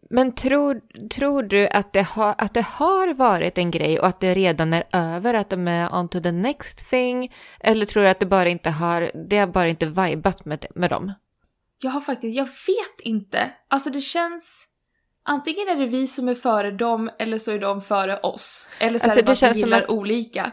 Men 0.10 0.36
tror, 0.36 0.82
tror 1.10 1.44
du 1.44 1.68
att 1.68 1.94
det, 1.94 2.02
har, 2.02 2.36
att 2.38 2.54
det 2.54 2.66
har 2.66 3.14
varit 3.14 3.58
en 3.58 3.72
grej 3.72 4.00
och 4.00 4.08
att 4.08 4.20
det 4.20 4.34
redan 4.34 4.74
är 4.74 4.84
över, 4.94 5.34
att 5.34 5.50
de 5.50 5.68
är 5.68 5.96
on 5.96 6.10
to 6.10 6.20
the 6.20 6.32
next 6.32 6.90
thing? 6.90 7.34
Eller 7.60 7.86
tror 7.86 8.04
du 8.04 8.10
att 8.10 8.20
det 8.20 8.26
bara 8.26 8.50
inte 8.50 8.70
har, 8.70 9.12
det 9.30 9.38
har 9.38 9.48
bara 9.48 9.68
inte 9.68 9.86
vibat 9.86 10.46
med, 10.46 10.66
med 10.76 10.90
dem? 10.90 11.14
Jag 11.82 11.92
har 11.92 12.02
faktiskt, 12.02 12.36
jag 12.38 12.46
vet 12.46 13.00
inte. 13.04 13.50
Alltså 13.68 13.90
det 13.90 14.02
känns... 14.02 14.68
Antingen 15.26 15.68
är 15.68 15.76
det 15.76 15.86
vi 15.86 16.08
som 16.08 16.28
är 16.28 16.36
före 16.36 16.72
dem 16.72 17.10
eller 17.20 17.38
så 17.38 17.52
är 17.52 17.60
de 17.60 17.82
före 17.82 18.18
oss. 18.20 18.70
Eller 18.80 19.00
så 19.00 19.06
Alltså, 19.06 19.20
är 19.20 19.22
det 19.22 19.22
det 19.22 19.26
bara 19.26 19.32
att 19.32 19.38
vi 19.38 19.40
känns 19.40 19.58
gillar 19.58 19.82
att- 19.82 19.90
olika. 19.90 20.52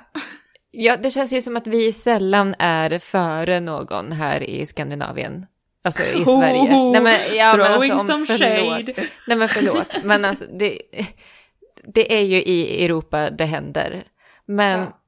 Ja, 0.71 0.97
det 0.97 1.11
känns 1.11 1.33
ju 1.33 1.43
som 1.43 1.57
att 1.57 1.67
vi 1.67 1.93
sällan 1.93 2.55
är 2.59 2.99
före 2.99 3.61
någon 3.61 4.13
här 4.13 4.43
i 4.43 4.67
Skandinavien. 4.67 5.47
Alltså 5.83 6.03
i 6.03 6.25
Sverige. 6.25 6.91
Nej 6.93 7.01
men, 7.03 7.37
ja, 7.37 7.57
men 7.57 7.67
Throwing 7.67 7.91
alltså, 7.93 8.15
om 8.15 8.27
some 8.27 8.39
förlåt. 8.39 8.87
shade. 8.87 9.09
Nej 9.27 9.37
men 9.37 9.49
förlåt. 9.49 9.97
Men 10.05 10.25
alltså 10.25 10.45
det, 10.47 10.79
det 11.95 12.17
är 12.19 12.23
ju 12.23 12.43
i 12.43 12.85
Europa 12.85 13.31
det 13.31 13.45
händer. 13.45 14.05
Men, 14.47 14.81
Ja. 14.81 15.01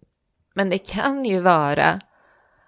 men 0.54 0.70
det 0.70 0.78
kan 0.78 1.24
ju 1.24 1.40
vara 1.40 2.00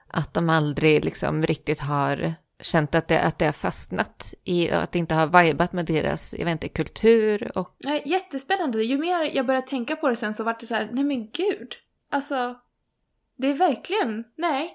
att 0.08 0.34
de 0.34 0.50
aldrig 0.50 1.04
liksom 1.04 1.42
riktigt 1.46 1.80
har 1.80 2.34
känt 2.61 2.94
att 2.94 3.08
det, 3.08 3.20
att 3.20 3.38
det 3.38 3.44
har 3.44 3.52
fastnat 3.52 4.34
i, 4.44 4.70
att 4.70 4.92
det 4.92 4.99
inte 4.99 5.14
har 5.14 5.42
vibat 5.42 5.73
med 5.73 5.87
deras, 5.87 6.34
jag 6.38 6.44
vet 6.44 6.52
inte, 6.52 6.68
kultur 6.68 7.58
och 7.58 7.76
Nej, 7.84 8.02
jättespännande. 8.04 8.84
Ju 8.84 8.99
mer 8.99 9.37
jag 9.37 9.46
började 9.46 9.66
tänka 9.66 9.96
på 9.96 10.08
det 10.08 10.16
sen 10.16 10.34
så 10.34 10.44
vart 10.44 10.61
det 10.61 10.66
så 10.66 10.75
här, 10.75 10.88
nej 10.92 11.04
men 11.04 11.30
gud. 11.30 11.75
Alltså, 12.11 12.56
det 13.38 13.46
är 13.46 13.54
verkligen, 13.54 14.25
nej. 14.37 14.75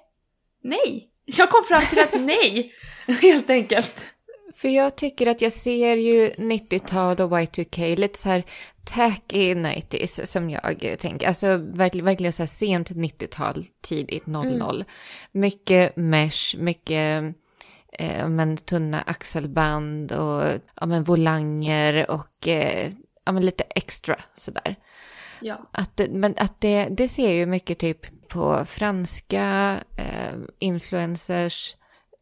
Nej. 0.63 1.05
Jag 1.25 1.49
kom 1.49 1.63
fram 1.63 1.81
till 1.81 1.99
att 1.99 2.13
nej, 2.21 2.71
helt 3.21 3.49
enkelt. 3.49 4.07
För 4.55 4.69
jag 4.69 4.95
tycker 4.95 5.27
att 5.27 5.41
jag 5.41 5.53
ser 5.53 5.95
ju 5.95 6.29
90-tal 6.29 7.21
och 7.21 7.31
Y2K 7.31 7.97
lite 7.97 8.19
så 8.19 8.29
här 8.29 8.43
tacky 8.83 9.53
90s 9.53 10.25
som 10.25 10.49
jag 10.49 10.97
tänker. 10.99 11.27
Alltså 11.27 11.57
verkligen, 11.57 12.05
verkligen 12.05 12.33
så 12.33 12.41
här 12.41 12.47
sent 12.47 12.89
90-tal, 12.89 13.65
tidigt 13.81 14.25
00. 14.25 14.83
Mycket 15.31 15.95
mesh, 15.95 16.57
mycket 16.57 17.35
eh, 17.93 18.27
men, 18.27 18.57
tunna 18.57 19.01
axelband 19.01 20.11
och 20.11 20.43
ja, 20.75 20.85
men, 20.85 21.03
volanger 21.03 22.11
och 22.11 22.47
eh, 22.47 22.91
ja, 23.25 23.31
men, 23.31 23.45
lite 23.45 23.63
extra 23.63 24.15
sådär. 24.33 24.75
Ja. 25.41 25.69
Att, 25.71 26.01
men 26.09 26.33
att 26.37 26.61
det, 26.61 26.87
det 26.91 27.07
ser 27.07 27.31
ju 27.31 27.45
mycket 27.45 27.79
typ 27.79 28.27
på 28.27 28.65
franska 28.65 29.77
eh, 29.97 30.35
influencers, 30.59 31.75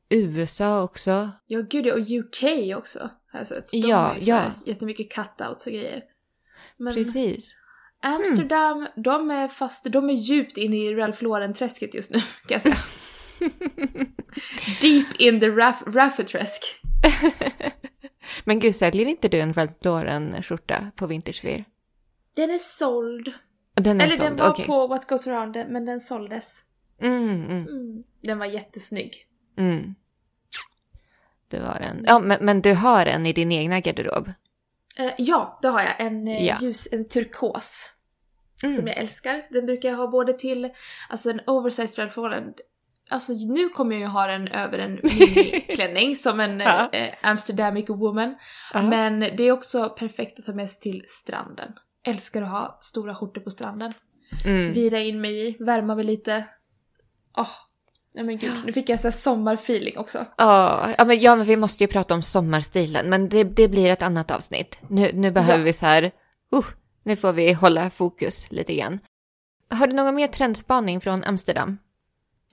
USA 0.09 0.83
också. 0.83 1.31
Ja, 1.47 1.61
gud 1.69 1.85
ja, 1.85 1.93
och 1.93 1.99
UK 1.99 2.43
också 2.77 3.09
har 3.31 3.39
jag 3.39 3.47
sett. 3.47 3.69
De 3.69 3.77
Ja, 3.77 3.87
så 3.87 4.31
här 4.31 4.43
ja. 4.43 4.51
Jättemycket 4.65 5.11
cutouts 5.11 5.67
och 5.67 5.73
grejer. 5.73 6.03
Men 6.77 6.93
Precis. 6.93 7.55
Amsterdam, 8.01 8.87
de 8.95 9.31
är 9.31 9.47
fast, 9.47 9.83
de 9.91 10.09
är 10.09 10.13
djupt 10.13 10.57
inne 10.57 10.77
i 10.77 10.95
Ralph 10.95 11.23
Lauren-träsket 11.23 11.93
just 11.93 12.11
nu, 12.11 12.19
kan 12.19 12.27
jag 12.47 12.61
säga. 12.61 12.75
Deep 14.81 15.15
in 15.19 15.39
the 15.39 15.49
raff, 15.49 15.83
rafferträsk. 15.87 16.61
Men 18.45 18.59
gud, 18.59 18.75
säljer 18.75 19.05
inte 19.05 19.27
du 19.27 19.39
en 19.39 19.53
Ralph 19.53 19.73
Lauren-skjorta 19.81 20.91
på 20.95 21.07
Vinterswear? 21.07 21.65
Den 22.35 22.49
är 22.51 22.57
såld. 22.57 23.33
Den 23.73 24.01
är 24.01 24.05
Eller 24.05 24.17
den 24.17 24.27
såld, 24.27 24.39
var 24.39 24.49
okej. 24.49 24.65
på 24.65 24.87
What 24.87 25.07
Goes 25.09 25.27
Around, 25.27 25.55
men 25.69 25.85
den 25.85 25.99
såldes. 25.99 26.61
Mm, 27.01 27.29
mm, 27.29 27.67
Mm. 27.67 28.03
Den 28.21 28.39
var 28.39 28.45
jättesnygg. 28.45 29.26
Mm. 29.57 29.95
Det 31.49 31.59
var 31.59 31.75
en. 31.75 32.03
Ja, 32.07 32.19
men, 32.19 32.45
men 32.45 32.61
du 32.61 32.73
har 32.73 33.05
en 33.05 33.25
i 33.25 33.33
din 33.33 33.51
egna 33.51 33.79
garderob? 33.79 34.31
Eh, 34.97 35.11
ja, 35.17 35.59
det 35.61 35.67
har 35.67 35.81
jag. 35.81 36.01
En 36.01 36.27
eh, 36.27 36.45
Ja. 36.45 36.55
ljus, 36.61 36.87
en 36.91 37.07
turkos. 37.07 37.93
Mm. 38.63 38.75
Som 38.75 38.87
jag 38.87 38.97
älskar. 38.97 39.43
Den 39.49 39.65
brukar 39.65 39.89
jag 39.89 39.97
ha 39.97 40.07
både 40.07 40.33
till, 40.33 40.69
alltså 41.09 41.29
en 41.29 41.41
oversized 41.47 42.11
Lauren. 42.15 42.53
Alltså 43.09 43.33
nu 43.33 43.69
kommer 43.69 43.91
jag 43.95 43.99
ju 44.01 44.07
ha 44.07 44.27
den 44.27 44.47
över 44.47 44.79
en 44.79 44.99
miniklänning 45.03 46.15
som 46.15 46.39
en 46.39 46.59
Ja. 46.59 46.89
eh, 46.91 47.13
Amsterdamic 47.21 47.89
woman. 47.89 48.35
Ja. 48.73 48.81
Men 48.81 49.19
det 49.19 49.43
är 49.43 49.51
också 49.51 49.89
perfekt 49.89 50.39
att 50.39 50.45
ta 50.45 50.53
med 50.53 50.69
sig 50.69 50.79
till 50.79 51.03
stranden. 51.07 51.73
Älskar 52.03 52.41
att 52.41 52.49
ha 52.51 52.77
stora 52.81 53.15
skjortor 53.15 53.41
på 53.41 53.49
stranden. 53.49 53.93
Mm. 54.45 54.73
Vira 54.73 54.99
in 54.99 55.21
mig 55.21 55.47
i, 55.47 55.57
värma 55.63 55.95
mig 55.95 56.05
lite. 56.05 56.45
Åh, 57.37 57.49
nej 58.17 58.25
men 58.25 58.37
gud. 58.37 58.51
Nu 58.65 58.71
fick 58.71 58.89
jag 58.89 58.99
så 58.99 59.11
sommarfeeling 59.11 59.97
också. 59.97 60.25
Ja, 60.37 60.89
ja, 60.97 61.05
men, 61.05 61.19
ja, 61.19 61.35
men 61.35 61.45
vi 61.45 61.55
måste 61.55 61.83
ju 61.83 61.87
prata 61.87 62.13
om 62.13 62.23
sommarstilen, 62.23 63.09
men 63.09 63.29
det, 63.29 63.43
det 63.43 63.67
blir 63.67 63.89
ett 63.89 64.01
annat 64.01 64.31
avsnitt. 64.31 64.79
Nu, 64.89 65.11
nu 65.13 65.31
behöver 65.31 65.59
Ja. 65.59 65.65
vi 65.65 65.73
så 65.73 65.85
här, 65.85 66.03
uh, 66.55 66.65
nu 67.03 67.15
får 67.15 67.33
vi 67.33 67.53
hålla 67.53 67.89
fokus 67.89 68.51
lite 68.51 68.75
grann. 68.75 68.99
Har 69.69 69.87
du 69.87 69.93
någon 69.93 70.15
mer 70.15 70.27
trendspaning 70.27 71.01
från 71.01 71.23
Amsterdam? 71.23 71.77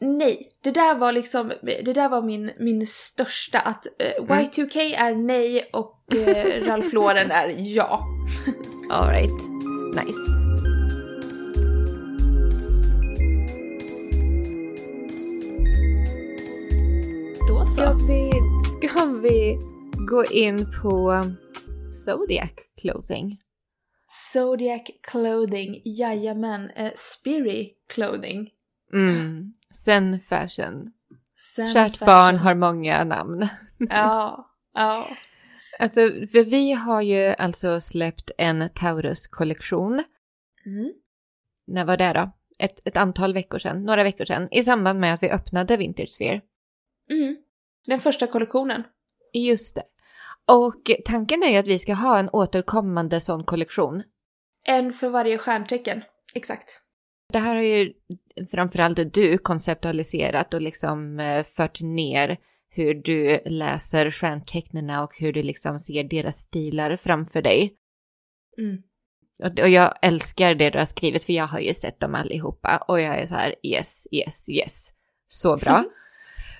Nej, 0.00 0.48
det 0.62 0.70
där 0.70 0.94
var 0.94 1.12
liksom, 1.12 1.52
det 1.62 1.92
där 1.92 2.08
var 2.08 2.22
min, 2.22 2.50
min 2.58 2.86
största 2.86 3.58
att 3.58 3.86
eh, 3.98 4.24
Mm. 4.24 4.44
Y2K 4.44 4.94
är 4.96 5.14
nej 5.14 5.70
och 5.72 6.14
eh, 6.14 6.64
Ralph 6.66 6.94
Lauren 6.94 7.30
är 7.30 7.54
ja. 7.58 8.00
All 8.90 9.08
right, 9.08 9.32
nice. 9.94 10.43
Ska 17.74 17.98
så. 17.98 18.06
vi, 18.06 18.30
ska 18.64 19.04
vi 19.22 19.58
gå 20.08 20.24
in 20.24 20.66
på 20.82 21.24
Zodiac 22.04 22.52
Clothing? 22.80 23.38
Zodiac 24.32 24.82
clothing, 25.10 25.82
jajamän. 25.84 26.70
Eh, 26.70 26.92
Spiri 26.94 27.70
clothing. 27.94 28.50
Mm. 28.92 29.52
Sen 29.84 30.20
fashion. 30.20 30.92
Sen 31.34 31.72
Kärt 31.72 31.96
fashion. 31.96 32.06
barn 32.06 32.36
har 32.36 32.54
många 32.54 33.04
namn. 33.04 33.48
Ja, 33.78 34.50
ja. 34.74 35.08
Alltså, 35.78 36.00
för 36.32 36.44
vi 36.44 36.72
har 36.72 37.02
ju 37.02 37.34
alltså 37.38 37.80
släppt 37.80 38.30
en 38.38 38.68
Taurus-kollektion. 38.74 40.02
Mm. 40.66 40.92
När 41.66 41.84
var 41.84 41.96
det 41.96 42.12
då? 42.12 42.30
Ett, 42.58 42.88
ett 42.88 42.96
antal 42.96 43.34
veckor 43.34 43.58
sedan, 43.58 43.84
några 43.84 44.02
veckor 44.02 44.24
sedan, 44.24 44.48
i 44.50 44.62
samband 44.64 45.00
med 45.00 45.14
att 45.14 45.22
vi 45.22 45.30
öppnade 45.30 45.76
Vintage 45.76 46.10
Sphere. 46.10 46.40
Mm. 47.10 47.36
Den 47.86 48.00
första 48.00 48.26
kollektionen. 48.26 48.82
Just 49.32 49.74
det. 49.74 49.82
Och 50.46 50.90
tanken 51.04 51.42
är 51.42 51.50
ju 51.50 51.56
att 51.56 51.66
vi 51.66 51.78
ska 51.78 51.94
ha 51.94 52.18
en 52.18 52.28
återkommande 52.32 53.20
sån 53.20 53.44
kollektion. 53.44 54.02
En 54.66 54.92
för 54.92 55.08
varje 55.08 55.38
stjärntecken. 55.38 56.02
Exakt. 56.34 56.80
Det 57.32 57.38
här 57.38 57.54
har 57.54 57.62
ju 57.62 57.92
framförallt 58.50 59.14
du 59.14 59.38
konceptualiserat 59.38 60.54
och 60.54 60.62
liksom 60.62 61.20
eh, 61.20 61.42
fört 61.42 61.80
ner 61.80 62.36
hur 62.68 62.94
du 62.94 63.40
läser 63.44 64.10
stjärntecknena 64.10 65.02
och 65.04 65.10
hur 65.18 65.32
du 65.32 65.42
liksom 65.42 65.78
ser 65.78 66.04
deras 66.04 66.36
stilar 66.36 66.96
framför 66.96 67.42
dig. 67.42 67.74
Mm. 68.58 68.82
Och, 69.42 69.60
och 69.60 69.68
jag 69.68 69.94
älskar 70.02 70.54
det 70.54 70.70
du 70.70 70.78
har 70.78 70.84
skrivit 70.84 71.24
för 71.24 71.32
jag 71.32 71.46
har 71.46 71.60
ju 71.60 71.74
sett 71.74 72.00
dem 72.00 72.14
allihopa 72.14 72.84
och 72.88 73.00
jag 73.00 73.18
är 73.18 73.26
så 73.26 73.34
här 73.34 73.54
yes, 73.62 74.06
yes, 74.10 74.48
yes. 74.48 74.90
Så 75.26 75.56
bra. 75.56 75.84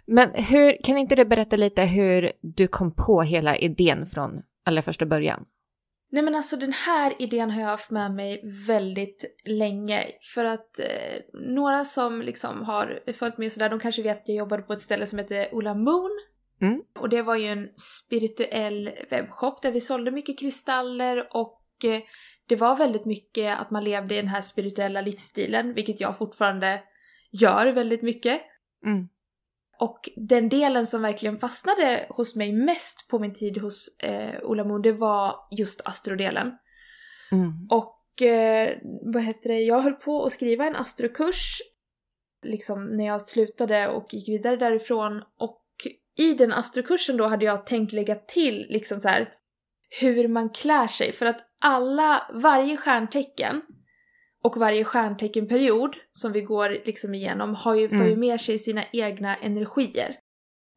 Men 0.06 0.30
hur, 0.34 0.82
kan 0.84 0.98
inte 0.98 1.14
du 1.14 1.24
berätta 1.24 1.56
lite 1.56 1.82
hur 1.82 2.32
du 2.40 2.66
kom 2.66 2.94
på 2.94 3.22
hela 3.22 3.56
idén 3.56 4.06
från 4.06 4.42
allra 4.64 4.82
första 4.82 5.06
början? 5.06 5.44
Nej 6.10 6.22
men 6.22 6.34
alltså 6.34 6.56
den 6.56 6.72
här 6.72 7.12
idén 7.18 7.50
har 7.50 7.60
jag 7.60 7.68
haft 7.68 7.90
med 7.90 8.14
mig 8.14 8.40
väldigt 8.66 9.24
länge. 9.44 10.04
För 10.34 10.44
att 10.44 10.80
eh, 10.80 11.20
några 11.32 11.84
som 11.84 12.22
liksom 12.22 12.62
har 12.62 13.12
följt 13.12 13.38
med 13.38 13.52
sådär, 13.52 13.70
de 13.70 13.78
kanske 13.78 14.02
vet 14.02 14.20
att 14.20 14.28
jag 14.28 14.36
jobbade 14.36 14.62
på 14.62 14.72
ett 14.72 14.80
ställe 14.80 15.06
som 15.06 15.18
heter 15.18 15.54
Ola 15.54 15.74
Moon. 15.74 16.10
Mm. 16.60 16.82
Och 16.98 17.08
det 17.08 17.22
var 17.22 17.36
ju 17.36 17.46
en 17.46 17.68
spirituell 17.72 18.90
webbshop 19.10 19.62
där 19.62 19.70
vi 19.70 19.80
sålde 19.80 20.10
mycket 20.10 20.38
kristaller 20.38 21.36
och 21.36 21.62
eh, 21.84 22.00
det 22.48 22.56
var 22.56 22.76
väldigt 22.76 23.04
mycket 23.04 23.58
att 23.58 23.70
man 23.70 23.84
levde 23.84 24.14
i 24.14 24.16
den 24.16 24.28
här 24.28 24.42
spirituella 24.42 25.00
livsstilen, 25.00 25.74
vilket 25.74 26.00
jag 26.00 26.18
fortfarande 26.18 26.82
gör 27.30 27.66
väldigt 27.66 28.02
mycket. 28.02 28.40
Mm. 28.86 29.08
Och 29.78 30.08
den 30.16 30.48
delen 30.48 30.86
som 30.86 31.02
verkligen 31.02 31.36
fastnade 31.36 32.06
hos 32.10 32.36
mig 32.36 32.52
mest 32.52 33.08
på 33.10 33.18
min 33.18 33.34
tid 33.34 33.58
hos 33.58 33.98
eh, 33.98 34.42
Ola 34.42 34.64
Moon, 34.64 34.82
det 34.82 34.92
var 34.92 35.36
just 35.50 35.80
astrodelen. 35.84 36.52
Mm. 37.32 37.52
Och 37.70 38.22
eh, 38.22 38.78
vad 39.02 39.22
heter 39.22 39.48
det, 39.48 39.60
jag 39.60 39.80
höll 39.80 39.92
på 39.92 40.24
att 40.24 40.32
skriva 40.32 40.66
en 40.66 40.76
astrokurs 40.76 41.58
liksom 42.44 42.96
när 42.96 43.06
jag 43.06 43.22
slutade 43.22 43.88
och 43.88 44.14
gick 44.14 44.28
vidare 44.28 44.56
därifrån 44.56 45.22
och 45.38 45.64
i 46.16 46.34
den 46.34 46.52
astrokursen 46.52 47.16
då 47.16 47.26
hade 47.26 47.44
jag 47.44 47.66
tänkt 47.66 47.92
lägga 47.92 48.14
till 48.14 48.66
liksom 48.68 49.00
så 49.00 49.08
här 49.08 49.28
hur 50.00 50.28
man 50.28 50.50
klär 50.50 50.86
sig 50.86 51.12
för 51.12 51.26
att 51.26 51.40
alla, 51.60 52.30
varje 52.34 52.76
stjärntecken 52.76 53.62
och 54.44 54.56
varje 54.56 54.84
stjärnteckenperiod 54.84 55.96
som 56.12 56.32
vi 56.32 56.40
går 56.40 56.70
liksom 56.84 57.14
igenom 57.14 57.54
har 57.54 57.74
ju, 57.74 57.88
får 57.88 57.98
ju 57.98 58.06
Mm. 58.06 58.20
med 58.20 58.40
sig 58.40 58.58
sina 58.58 58.84
egna 58.92 59.36
energier. 59.36 60.16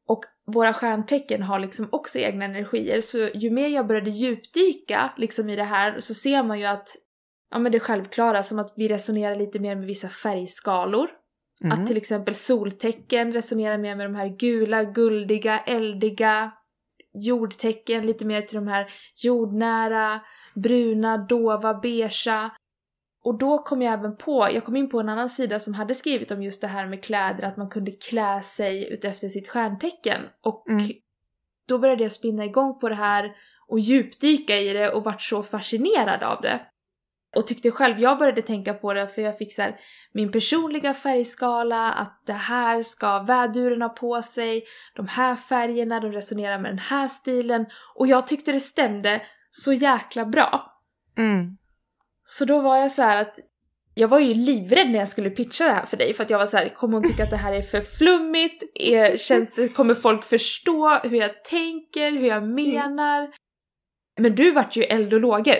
Och 0.09 0.23
våra 0.53 0.73
stjärntecken 0.73 1.43
har 1.43 1.59
liksom 1.59 1.87
också 1.91 2.19
egna 2.19 2.45
energier, 2.45 3.01
så 3.01 3.17
ju 3.17 3.49
mer 3.51 3.67
jag 3.67 3.87
började 3.87 4.09
djupdyka 4.09 5.13
liksom 5.17 5.49
i 5.49 5.55
det 5.55 5.63
här 5.63 5.99
så 5.99 6.13
ser 6.13 6.43
man 6.43 6.59
ju 6.59 6.65
att, 6.65 6.87
ja 7.51 7.59
men 7.59 7.71
det 7.71 7.79
självklara, 7.79 8.43
som 8.43 8.59
att 8.59 8.73
vi 8.75 8.87
resonerar 8.87 9.35
lite 9.35 9.59
mer 9.59 9.75
med 9.75 9.85
vissa 9.85 10.09
färgskalor. 10.09 11.09
Mm. 11.63 11.79
Att 11.79 11.87
till 11.87 11.97
exempel 11.97 12.35
soltecken 12.35 13.33
resonerar 13.33 13.77
mer 13.77 13.95
med 13.95 14.05
de 14.05 14.15
här 14.15 14.27
gula, 14.27 14.83
guldiga, 14.83 15.59
eldiga. 15.59 16.51
Jordtecken 17.13 18.05
lite 18.05 18.25
mer 18.25 18.41
till 18.41 18.55
de 18.55 18.67
här 18.67 18.87
jordnära, 19.23 20.19
bruna, 20.55 21.17
dova, 21.17 21.73
beigea. 21.73 22.51
Och 23.23 23.37
då 23.37 23.63
kom 23.63 23.81
jag 23.81 23.93
även 23.93 24.17
på, 24.17 24.49
jag 24.53 24.63
kom 24.65 24.75
in 24.75 24.89
på 24.89 24.99
en 24.99 25.09
annan 25.09 25.29
sida 25.29 25.59
som 25.59 25.73
hade 25.73 25.95
skrivit 25.95 26.31
om 26.31 26.43
just 26.43 26.61
det 26.61 26.67
här 26.67 26.87
med 26.87 27.03
kläder, 27.03 27.43
att 27.47 27.57
man 27.57 27.69
kunde 27.69 27.91
klä 27.91 28.41
sig 28.41 28.93
utefter 28.93 29.29
sitt 29.29 29.49
stjärntecken. 29.49 30.21
Och 30.43 30.69
Mm. 30.69 30.85
då 31.67 31.77
började 31.79 32.03
jag 32.03 32.11
spinna 32.11 32.45
igång 32.45 32.79
på 32.79 32.89
det 32.89 32.95
här 32.95 33.31
och 33.67 33.79
djupdyka 33.79 34.57
i 34.57 34.73
det 34.73 34.89
och 34.91 35.03
vart 35.03 35.21
så 35.21 35.43
fascinerad 35.43 36.23
av 36.23 36.41
det. 36.41 36.61
Och 37.35 37.47
tyckte 37.47 37.71
själv, 37.71 37.99
jag 37.99 38.17
började 38.17 38.41
tänka 38.41 38.73
på 38.73 38.93
det 38.93 39.07
för 39.07 39.21
jag 39.21 39.37
fick 39.37 39.53
så 39.55 39.61
här, 39.61 39.79
min 40.13 40.31
personliga 40.31 40.93
färgskala, 40.93 41.91
att 41.91 42.21
det 42.25 42.33
här 42.33 42.83
ska 42.83 43.19
väduren 43.19 43.81
ha 43.81 43.89
på 43.89 44.21
sig, 44.21 44.63
de 44.95 45.07
här 45.07 45.35
färgerna, 45.35 45.99
de 45.99 46.11
resonerar 46.11 46.59
med 46.59 46.71
den 46.71 46.79
här 46.79 47.07
stilen. 47.07 47.65
Och 47.95 48.07
jag 48.07 48.27
tyckte 48.27 48.51
det 48.51 48.59
stämde 48.59 49.21
så 49.49 49.73
jäkla 49.73 50.25
bra. 50.25 50.73
Mm. 51.17 51.57
Så 52.29 52.45
då 52.45 52.61
var 52.61 52.77
jag 52.77 52.91
så 52.91 53.01
här 53.01 53.21
att 53.21 53.39
jag 53.93 54.07
var 54.07 54.19
ju 54.19 54.33
livrädd 54.33 54.91
när 54.91 54.99
jag 54.99 55.07
skulle 55.07 55.29
pitcha 55.29 55.65
det 55.65 55.71
här 55.71 55.85
för 55.85 55.97
dig 55.97 56.13
för 56.13 56.23
att 56.23 56.29
jag 56.29 56.37
var 56.37 56.45
så 56.45 56.57
här, 56.57 56.69
kommer 56.69 56.97
hon 56.97 57.07
tycka 57.07 57.23
att 57.23 57.29
det 57.29 57.37
här 57.37 57.53
är 57.53 57.61
för 57.61 57.81
flummigt? 57.81 58.63
Är, 58.75 59.17
känns 59.17 59.55
det, 59.55 59.67
kommer 59.67 59.93
folk 59.93 60.23
förstå 60.23 60.99
hur 61.03 61.17
jag 61.17 61.43
tänker, 61.43 62.11
hur 62.11 62.27
jag 62.27 62.43
menar? 62.43 63.29
Men 64.19 64.35
du 64.35 64.51
vart 64.51 64.75
ju 64.75 64.83
eld 64.83 65.13
och 65.13 65.19
lågor, 65.19 65.55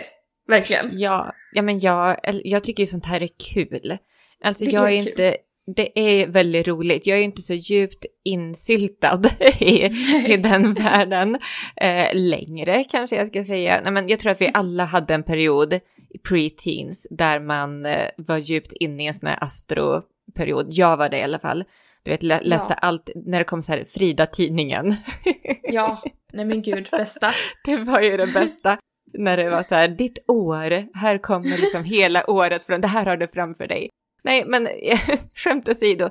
verkligen. 0.47 0.89
Ja, 0.91 1.34
ja 1.53 1.62
men 1.62 1.80
jag, 1.80 2.17
jag 2.43 2.63
tycker 2.63 2.84
ju 2.84 2.88
sånt 2.88 3.06
här 3.06 3.23
är 3.23 3.30
kul. 3.53 3.97
Alltså 4.43 4.65
Det 4.65 4.71
jag 4.71 4.93
är, 4.93 4.97
är 4.97 5.03
kul. 5.03 5.08
inte, 5.08 5.38
det 5.75 5.99
är 5.99 6.27
väldigt 6.27 6.67
roligt. 6.67 7.08
Jag 7.08 7.17
är 7.19 7.23
inte 7.23 7.41
så 7.41 7.53
djupt 7.53 8.06
insyltad 8.23 9.21
i, 9.60 9.86
i 10.34 10.38
den 10.38 10.73
världen 10.73 11.38
eh, 11.75 12.08
längre 12.13 12.84
kanske 12.84 13.15
jag 13.15 13.27
ska 13.27 13.43
säga. 13.43 13.82
Nej, 13.84 13.91
men 13.91 14.08
jag 14.08 14.19
tror 14.19 14.32
att 14.32 14.41
vi 14.41 14.51
alla 14.53 14.86
hade 14.86 15.13
en 15.13 15.23
period 15.23 15.80
i 16.09 16.17
pre-teens 16.17 17.07
där 17.09 17.39
man 17.39 17.85
eh, 17.85 18.07
var 18.17 18.37
djupt 18.37 18.73
inne 18.73 19.03
i 19.03 19.07
en 19.07 19.13
sån 19.13 19.27
här 19.27 19.43
astroperiod. 19.43 20.67
Jag 20.69 20.97
var 20.97 21.09
det 21.09 21.17
i 21.19 21.23
alla 21.23 21.39
fall. 21.39 21.63
Du 22.03 22.11
vet, 22.11 22.23
lä- 22.23 22.41
läste 22.43 22.73
Ja. 22.73 22.87
allt 22.87 23.09
när 23.15 23.37
det 23.39 23.43
kom 23.43 23.63
så 23.63 23.71
här 23.71 23.83
Frida-tidningen. 23.83 24.95
Ja, 25.63 26.03
nej 26.33 26.45
men 26.45 26.61
gud, 26.61 26.87
bästa. 26.91 27.33
Det 27.65 27.77
var 27.77 28.01
ju 28.01 28.17
det 28.17 28.33
bästa. 28.33 28.77
När 29.13 29.37
det 29.37 29.49
var 29.49 29.63
så 29.63 29.75
här, 29.75 29.87
ditt 29.87 30.25
år, 30.27 30.97
här 30.97 31.17
kommer 31.17 31.57
liksom 31.57 31.83
hela 31.83 32.29
året 32.29 32.65
från, 32.65 32.81
det 32.81 32.87
här 32.87 33.05
har 33.05 33.17
du 33.17 33.27
framför 33.27 33.67
dig. 33.67 33.89
Nej, 34.23 34.43
men 34.47 34.67
skämt 35.35 35.69
åsido. 35.69 36.09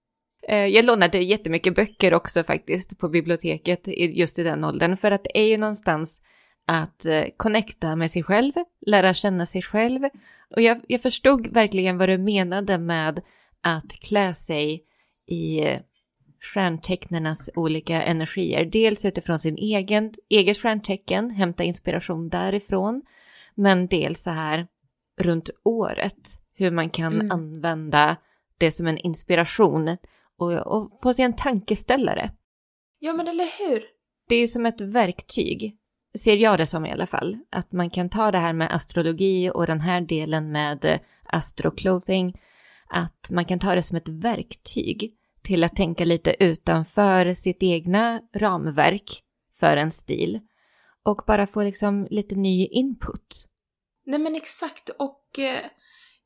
Eh, 0.48 0.66
Jag 0.66 0.84
lånade 0.84 1.18
jättemycket 1.18 1.74
böcker 1.74 2.14
också 2.14 2.42
faktiskt 2.44 2.98
på 2.98 3.08
biblioteket 3.08 3.88
i- 3.88 4.18
just 4.20 4.38
i 4.38 4.42
den 4.42 4.64
åldern, 4.64 4.96
för 4.96 5.10
att 5.10 5.24
det 5.24 5.38
är 5.38 5.46
ju 5.48 5.56
någonstans 5.56 6.20
att 6.66 7.04
eh, 7.04 7.24
connecta 7.36 7.96
med 7.96 8.10
sig 8.10 8.22
själv, 8.22 8.52
lära 8.86 9.14
känna 9.14 9.46
sig 9.46 9.62
själv. 9.62 10.02
Och 10.56 10.62
jag, 10.62 10.80
jag 10.88 11.02
förstod 11.02 11.46
verkligen 11.46 11.98
vad 11.98 12.08
du 12.08 12.18
menade 12.18 12.78
med 12.78 13.20
att 13.60 13.92
klä 13.92 14.34
sig 14.34 14.84
i 15.26 15.60
eh, 15.60 15.80
stjärntecknarnas 16.54 17.50
olika 17.54 18.02
energier. 18.02 18.64
Dels 18.64 19.04
utifrån 19.04 19.38
sin 19.38 19.56
egen, 19.56 20.12
eget 20.28 20.56
stjärntecken, 20.56 21.30
hämta 21.30 21.64
inspiration 21.64 22.28
därifrån, 22.28 23.02
men 23.54 23.86
dels 23.86 24.22
så 24.22 24.30
här 24.30 24.66
runt 25.20 25.50
året, 25.64 26.40
hur 26.54 26.70
man 26.70 26.90
kan 26.90 27.14
Mm. 27.14 27.30
använda 27.30 28.16
det 28.58 28.72
som 28.72 28.86
en 28.86 28.98
inspiration 28.98 29.96
och, 30.38 30.52
och 30.52 30.90
få 31.02 31.14
sig 31.14 31.24
en 31.24 31.36
tankeställare. 31.36 32.30
Ja 32.98 33.12
men 33.12 33.28
eller 33.28 33.48
hur? 33.58 33.84
Det 34.28 34.34
är 34.34 34.40
ju 34.40 34.46
som 34.46 34.66
ett 34.66 34.80
verktyg, 34.80 35.76
ser 36.18 36.36
jag 36.36 36.58
det 36.58 36.66
som 36.66 36.86
i 36.86 36.92
alla 36.92 37.06
fall, 37.06 37.38
att 37.50 37.72
man 37.72 37.90
kan 37.90 38.10
ta 38.10 38.30
det 38.30 38.38
här 38.38 38.52
med 38.52 38.74
astrologi 38.74 39.50
och 39.54 39.66
den 39.66 39.80
här 39.80 40.00
delen 40.00 40.52
med 40.52 40.84
eh, 40.84 40.98
astroclothing, 41.26 42.40
att 42.88 43.30
man 43.30 43.44
kan 43.44 43.58
ta 43.58 43.74
det 43.74 43.82
som 43.82 43.96
ett 43.96 44.08
verktyg 44.08 45.12
till 45.42 45.64
att 45.64 45.76
tänka 45.76 46.04
lite 46.04 46.44
utanför 46.44 47.34
sitt 47.34 47.62
egna 47.62 48.20
ramverk 48.36 49.22
för 49.60 49.76
en 49.76 49.90
stil 49.90 50.40
och 51.04 51.22
bara 51.26 51.46
få 51.46 51.62
liksom 51.62 52.06
lite 52.10 52.36
ny 52.36 52.66
input. 52.66 53.46
Nej 54.06 54.18
men 54.18 54.34
exakt 54.34 54.88
och 54.88 55.38
eh, 55.38 55.60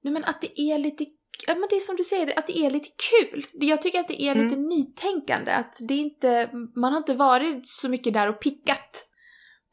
nej 0.02 0.12
men 0.12 0.24
att 0.24 0.40
det 0.40 0.60
är 0.60 0.78
lite 0.78 1.06
Ja 1.46 1.54
men 1.54 1.68
det 1.70 1.76
är 1.76 1.80
som 1.80 1.96
du 1.96 2.04
säger, 2.04 2.38
att 2.38 2.46
det 2.46 2.58
är 2.58 2.70
lite 2.70 2.88
kul. 3.10 3.46
Jag 3.52 3.82
tycker 3.82 4.00
att 4.00 4.08
det 4.08 4.22
är 4.22 4.34
lite 4.34 4.56
nytänkande. 4.56 5.50
Att 5.52 5.76
det 5.88 5.94
inte, 5.94 6.50
man 6.76 6.92
har 6.92 6.98
inte 6.98 7.14
varit 7.14 7.68
så 7.68 7.88
mycket 7.88 8.12
där 8.12 8.28
och 8.28 8.40
pickat 8.40 9.09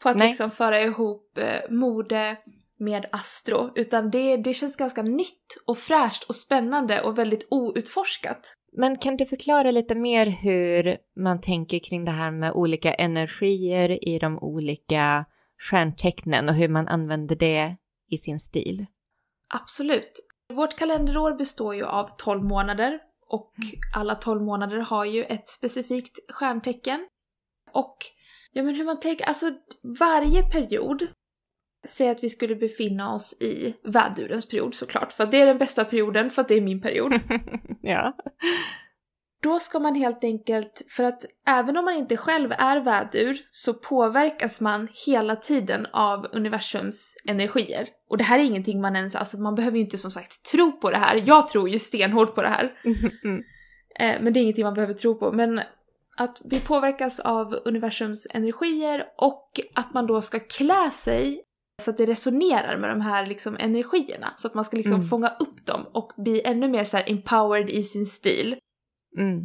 på 0.04 0.10
att 0.10 0.18
Nej. 0.18 0.28
liksom 0.28 0.50
föra 0.50 0.82
ihop 0.82 1.38
eh, 1.38 1.70
mode 1.70 2.38
med 2.80 3.06
astro. 3.12 3.72
Utan 3.76 4.12
det, 4.12 4.38
det 4.38 4.54
känns 4.54 4.76
ganska 4.76 5.02
nytt 5.02 5.58
och 5.66 5.78
fräscht 5.78 6.24
och 6.24 6.36
spännande 6.36 7.02
och 7.02 7.18
väldigt 7.18 7.48
outforskat. 7.52 8.58
Men 8.72 8.98
kan 8.98 9.18
du 9.18 9.26
förklara 9.26 9.72
lite 9.72 9.96
mer 9.96 10.26
hur 10.26 10.98
man 11.24 11.42
tänker 11.42 11.80
kring 11.80 12.06
det 12.06 12.12
här 12.12 12.32
med 12.32 12.52
olika 12.52 12.94
energier 12.94 14.08
i 14.08 14.20
de 14.20 14.40
olika 14.40 15.26
stjärntecknen 15.70 16.50
och 16.50 16.56
hur 16.56 16.70
man 16.70 16.88
använder 16.88 17.36
det 17.36 17.76
i 18.10 18.18
sin 18.18 18.40
stil? 18.40 18.86
Absolut. 19.50 20.12
Vårt 20.54 20.76
kalenderår 20.76 21.38
består 21.38 21.76
ju 21.76 21.86
av 21.86 22.08
12 22.18 22.44
månader 22.44 23.00
och 23.30 23.54
alla 23.96 24.16
12 24.16 24.42
månader 24.42 24.78
har 24.78 25.06
ju 25.06 25.24
ett 25.24 25.48
specifikt 25.48 26.32
stjärntecken. 26.32 27.08
Och 27.72 27.98
ja 28.52 28.64
men 28.64 28.76
hur 28.76 28.86
man 28.86 29.00
tänker, 29.00 29.26
alltså 29.26 29.52
varje 30.00 30.44
period, 30.44 31.08
säg 31.88 32.10
att 32.10 32.24
vi 32.24 32.30
skulle 32.30 32.56
befinna 32.56 33.14
oss 33.14 33.42
i 33.42 33.76
vädurens 33.84 34.50
period 34.50 34.76
såklart, 34.76 35.14
för 35.14 35.24
att 35.24 35.32
det 35.32 35.42
är 35.42 35.46
den 35.46 35.58
bästa 35.58 35.86
perioden, 35.86 36.30
för 36.30 36.42
att 36.42 36.48
det 36.48 36.56
är 36.56 36.62
min 36.62 36.82
period. 36.82 37.14
ja. 37.82 38.16
Då 39.44 39.60
ska 39.60 39.80
man 39.80 39.96
helt 39.96 40.24
enkelt, 40.24 40.82
för 40.88 41.04
att 41.04 41.26
även 41.48 41.78
om 41.78 41.86
man 41.86 41.94
inte 41.94 42.18
själv 42.18 42.52
är 42.52 42.80
vädur 42.80 43.38
så 43.52 43.74
påverkas 43.74 44.62
man 44.62 44.88
hela 45.06 45.36
tiden 45.36 45.88
av 45.94 46.28
universums 46.32 47.16
energier. 47.26 47.88
Och 48.10 48.18
det 48.18 48.24
här 48.24 48.40
är 48.40 48.44
ingenting 48.44 48.82
man 48.82 48.96
ens, 48.96 49.16
alltså 49.16 49.38
man 49.38 49.56
behöver 49.56 49.78
ju 49.78 49.84
inte 49.84 49.98
som 49.98 50.12
sagt 50.12 50.52
tro 50.52 50.72
på 50.72 50.92
det 50.92 50.98
här. 50.98 51.24
Jag 51.26 51.48
tror 51.48 51.70
ju 51.70 51.80
stenhårt 51.80 52.36
på 52.36 52.42
det 52.42 52.50
här. 52.50 52.80
Mm. 53.24 53.44
Eh, 54.00 54.22
men 54.22 54.34
det 54.34 54.40
är 54.40 54.42
ingenting 54.42 54.66
man 54.66 54.74
behöver 54.74 54.94
tro 54.94 55.20
på. 55.20 55.32
Men 55.32 55.62
att 56.18 56.42
vi 56.44 56.60
påverkas 56.60 57.20
av 57.20 57.60
universums 57.66 58.28
energier 58.34 59.06
och 59.18 59.60
att 59.76 59.94
man 59.94 60.08
då 60.08 60.22
ska 60.22 60.40
klä 60.40 60.92
sig 60.92 61.44
så 61.82 61.92
att 61.92 61.98
det 61.98 62.06
resonerar 62.06 62.78
med 62.78 62.90
de 62.90 63.02
här 63.02 63.26
liksom 63.26 63.58
energierna. 63.60 64.34
Så 64.38 64.48
att 64.48 64.54
man 64.54 64.66
ska 64.66 64.78
liksom 64.78 64.94
Mm. 64.94 65.08
fånga 65.08 65.30
upp 65.40 65.66
dem 65.66 65.86
och 65.94 66.12
bli 66.18 66.42
ännu 66.46 66.68
mer 66.68 66.84
så 66.84 66.98
empowered 66.98 67.70
i 67.70 67.84
sin 67.84 68.06
stil. 68.06 68.58
Mm. 69.18 69.40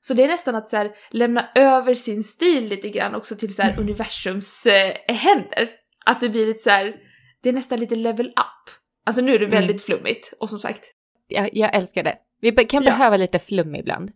Så 0.00 0.14
det 0.14 0.24
är 0.24 0.28
nästan 0.28 0.54
att 0.54 0.68
så 0.68 0.76
här, 0.76 0.90
lämna 1.10 1.48
över 1.54 1.94
sin 1.94 2.22
stil 2.24 2.64
lite 2.68 2.88
grann 2.88 3.14
också 3.14 3.36
till 3.36 3.54
så 3.54 3.62
här, 3.62 3.74
universums 3.80 4.66
eh, 4.66 4.94
händer. 5.08 5.70
Att 6.06 6.20
det 6.20 6.28
blir 6.28 6.46
lite 6.46 6.58
så 6.62 6.70
här, 6.70 6.96
det 7.42 7.48
är 7.48 7.52
nästan 7.52 7.80
lite 7.80 7.94
level 7.96 8.26
up. 8.26 8.74
Alltså 9.06 9.22
nu 9.22 9.34
är 9.34 9.38
det 9.38 9.46
Mm. 9.46 9.58
väldigt 9.58 9.82
flummigt 9.82 10.32
och 10.40 10.50
som 10.50 10.58
sagt, 10.58 10.84
Jag, 11.28 11.50
jag 11.52 11.74
älskar 11.74 12.02
det. 12.02 12.18
Vi 12.40 12.52
kan 12.52 12.82
Ja. 12.84 12.90
behöva 12.90 13.16
lite 13.16 13.38
flum 13.38 13.74
ibland. 13.74 14.12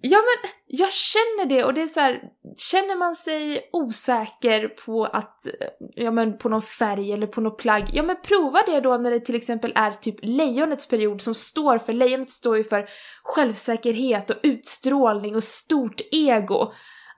Ja 0.00 0.18
men 0.18 0.50
jag 0.66 0.92
känner 0.92 1.46
det 1.46 1.64
och 1.64 1.74
det 1.74 1.82
är 1.82 1.86
så 1.86 2.00
här, 2.00 2.22
känner 2.56 2.96
man 2.96 3.14
sig 3.14 3.68
osäker 3.72 4.68
på 4.68 5.04
att, 5.04 5.46
eh, 5.46 5.68
ja 5.94 6.10
men 6.10 6.38
på 6.38 6.48
någon 6.48 6.62
färg 6.62 7.12
eller 7.12 7.26
på 7.26 7.40
något 7.40 7.58
plagg, 7.58 7.90
ja 7.92 8.02
men 8.02 8.16
prova 8.22 8.62
det 8.66 8.80
då 8.80 8.96
när 8.96 9.10
det 9.10 9.20
till 9.20 9.34
exempel 9.34 9.72
är 9.74 9.90
typ 9.90 10.16
lejonets 10.22 10.88
period 10.88 11.22
som 11.22 11.34
står 11.34 11.78
för, 11.78 11.92
lejonet 11.92 12.30
står 12.30 12.56
ju 12.56 12.64
för 12.64 12.88
självsäkerhet 13.22 14.30
och 14.30 14.36
utstrålning 14.42 15.36
och 15.36 15.44
stort 15.44 16.00
ego. 16.12 16.72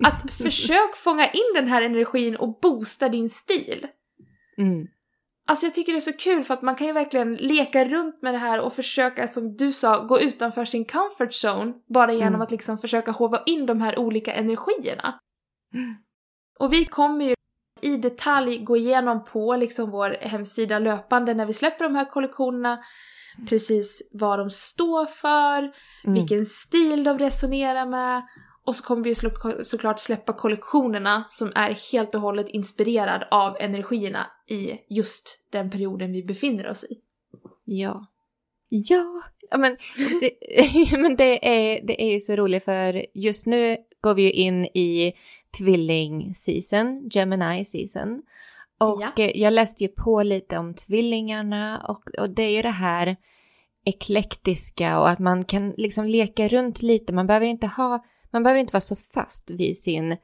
Att 0.04 0.32
försök 0.42 0.96
fånga 0.96 1.30
in 1.30 1.54
den 1.54 1.68
här 1.68 1.82
energin 1.82 2.36
och 2.36 2.58
boosta 2.62 3.08
din 3.08 3.28
stil. 3.28 3.86
Mm. 4.58 4.86
Alltså 5.50 5.66
jag 5.66 5.74
tycker 5.74 5.92
det 5.92 5.98
är 5.98 6.00
så 6.00 6.12
kul 6.12 6.44
för 6.44 6.54
att 6.54 6.62
man 6.62 6.74
kan 6.74 6.86
ju 6.86 6.92
verkligen 6.92 7.34
leka 7.34 7.84
runt 7.84 8.22
med 8.22 8.34
det 8.34 8.38
här 8.38 8.60
och 8.60 8.72
försöka, 8.72 9.28
som 9.28 9.56
du 9.56 9.72
sa, 9.72 10.04
gå 10.04 10.20
utanför 10.20 10.64
sin 10.64 10.84
comfort 10.84 11.30
zone 11.44 11.72
bara 11.94 12.12
genom 12.12 12.28
Mm. 12.28 12.40
att 12.40 12.50
liksom 12.50 12.78
försöka 12.78 13.10
hova 13.10 13.42
in 13.46 13.66
de 13.66 13.80
här 13.80 13.98
olika 13.98 14.32
energierna. 14.32 15.18
Och 16.58 16.72
vi 16.72 16.84
kommer 16.84 17.24
ju 17.24 17.34
i 17.80 17.96
detalj 17.96 18.58
gå 18.58 18.76
igenom 18.76 19.24
på 19.24 19.56
liksom 19.56 19.90
vår 19.90 20.16
hemsida 20.20 20.78
löpande 20.78 21.34
när 21.34 21.46
vi 21.46 21.52
släpper 21.52 21.84
de 21.84 21.94
här 21.94 22.04
kollektionerna 22.04 22.78
precis 23.48 24.02
vad 24.12 24.38
de 24.38 24.50
står 24.50 25.06
för, 25.06 25.58
Mm. 26.04 26.14
vilken 26.14 26.44
stil 26.44 27.04
de 27.04 27.18
resonerar 27.18 27.86
med 27.86 28.22
och 28.64 28.76
så 28.76 28.84
kommer 28.84 29.04
vi 29.04 29.14
såklart 29.64 30.00
släppa 30.00 30.32
kollektionerna 30.32 31.24
som 31.28 31.52
är 31.54 31.92
helt 31.92 32.14
och 32.14 32.20
hållet 32.20 32.48
inspirerad 32.48 33.24
av 33.30 33.56
energierna 33.60 34.26
i 34.48 34.72
just 34.88 35.46
den 35.52 35.70
perioden 35.70 36.12
vi 36.12 36.22
befinner 36.22 36.70
oss 36.70 36.84
i. 36.84 37.00
Ja. 37.64 38.06
Ja, 38.68 39.22
ja 39.50 39.58
men, 39.58 39.76
det, 40.20 40.32
men 40.98 41.16
det, 41.16 41.48
är, 41.48 41.86
det 41.86 42.02
är 42.02 42.12
ju 42.12 42.20
så 42.20 42.36
roligt 42.36 42.64
för 42.64 43.06
just 43.14 43.46
nu 43.46 43.76
går 44.00 44.14
vi 44.14 44.22
ju 44.22 44.32
in 44.32 44.64
i 44.64 45.12
tvilling-season, 45.58 47.08
Gemini-season. 47.10 48.22
Och 48.80 49.02
Ja. 49.02 49.30
jag 49.34 49.52
läste 49.52 49.84
ju 49.84 49.88
på 49.88 50.22
lite 50.22 50.58
om 50.58 50.74
tvillingarna 50.74 51.84
och, 51.88 52.10
och 52.18 52.34
det 52.34 52.42
är 52.42 52.50
ju 52.50 52.62
det 52.62 52.68
här 52.68 53.16
eklektiska 53.84 55.00
och 55.00 55.10
att 55.10 55.18
man 55.18 55.44
kan 55.44 55.74
liksom 55.76 56.04
leka 56.04 56.48
runt 56.48 56.82
lite. 56.82 57.12
Man 57.12 57.26
behöver 57.26 57.46
inte 57.46 57.66
ha, 57.66 58.04
man 58.32 58.42
behöver 58.42 58.60
inte 58.60 58.72
vara 58.72 58.80
så 58.80 58.96
fast 58.96 59.50
vid 59.50 59.76
sin 59.76 60.16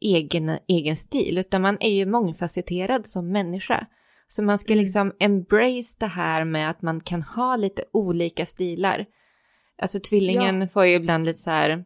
egen, 0.00 0.58
egen 0.68 0.96
stil, 0.96 1.38
utan 1.38 1.62
man 1.62 1.76
är 1.80 1.90
ju 1.90 2.06
mångfacetterad 2.06 3.06
som 3.06 3.32
människa. 3.32 3.86
Så 4.26 4.42
man 4.42 4.58
ska 4.58 4.72
Mm. 4.72 4.82
liksom 4.84 5.12
embrace 5.18 5.96
det 5.98 6.06
här 6.06 6.44
med 6.44 6.70
att 6.70 6.82
man 6.82 7.00
kan 7.00 7.22
ha 7.22 7.56
lite 7.56 7.84
olika 7.92 8.46
stilar. 8.46 9.06
Alltså 9.82 10.00
tvillingen 10.00 10.68
får 10.68 10.86
ju 10.86 10.94
ibland 10.94 11.24
lite 11.24 11.38
så 11.40 11.50
här 11.50 11.84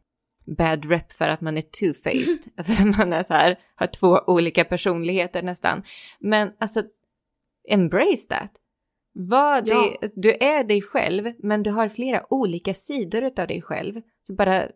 bad 0.59 0.90
rep 0.90 1.12
för 1.12 1.28
att 1.28 1.40
man 1.40 1.56
är 1.56 1.62
two-faced. 1.62 2.48
för 2.64 2.72
att 2.72 2.98
man 2.98 3.12
är 3.12 3.22
så 3.22 3.33
här, 3.35 3.59
har 3.74 3.87
två 3.87 4.18
olika 4.26 4.64
personligheter 4.64 5.42
nästan. 5.42 5.83
Men 6.20 6.50
alltså, 6.59 6.83
embrace 7.68 8.26
that. 8.28 8.52
Var 9.12 9.62
Ja. 9.66 9.96
det, 10.00 10.11
du 10.14 10.30
är 10.40 10.64
dig 10.64 10.83
själv, 10.83 11.33
men 11.38 11.62
du 11.62 11.70
har 11.70 11.88
flera 11.88 12.33
olika 12.33 12.74
sidor 12.74 13.24
av 13.24 13.46
dig 13.46 13.62
själv. 13.62 14.00
Så 14.22 14.35
bara 14.35 14.68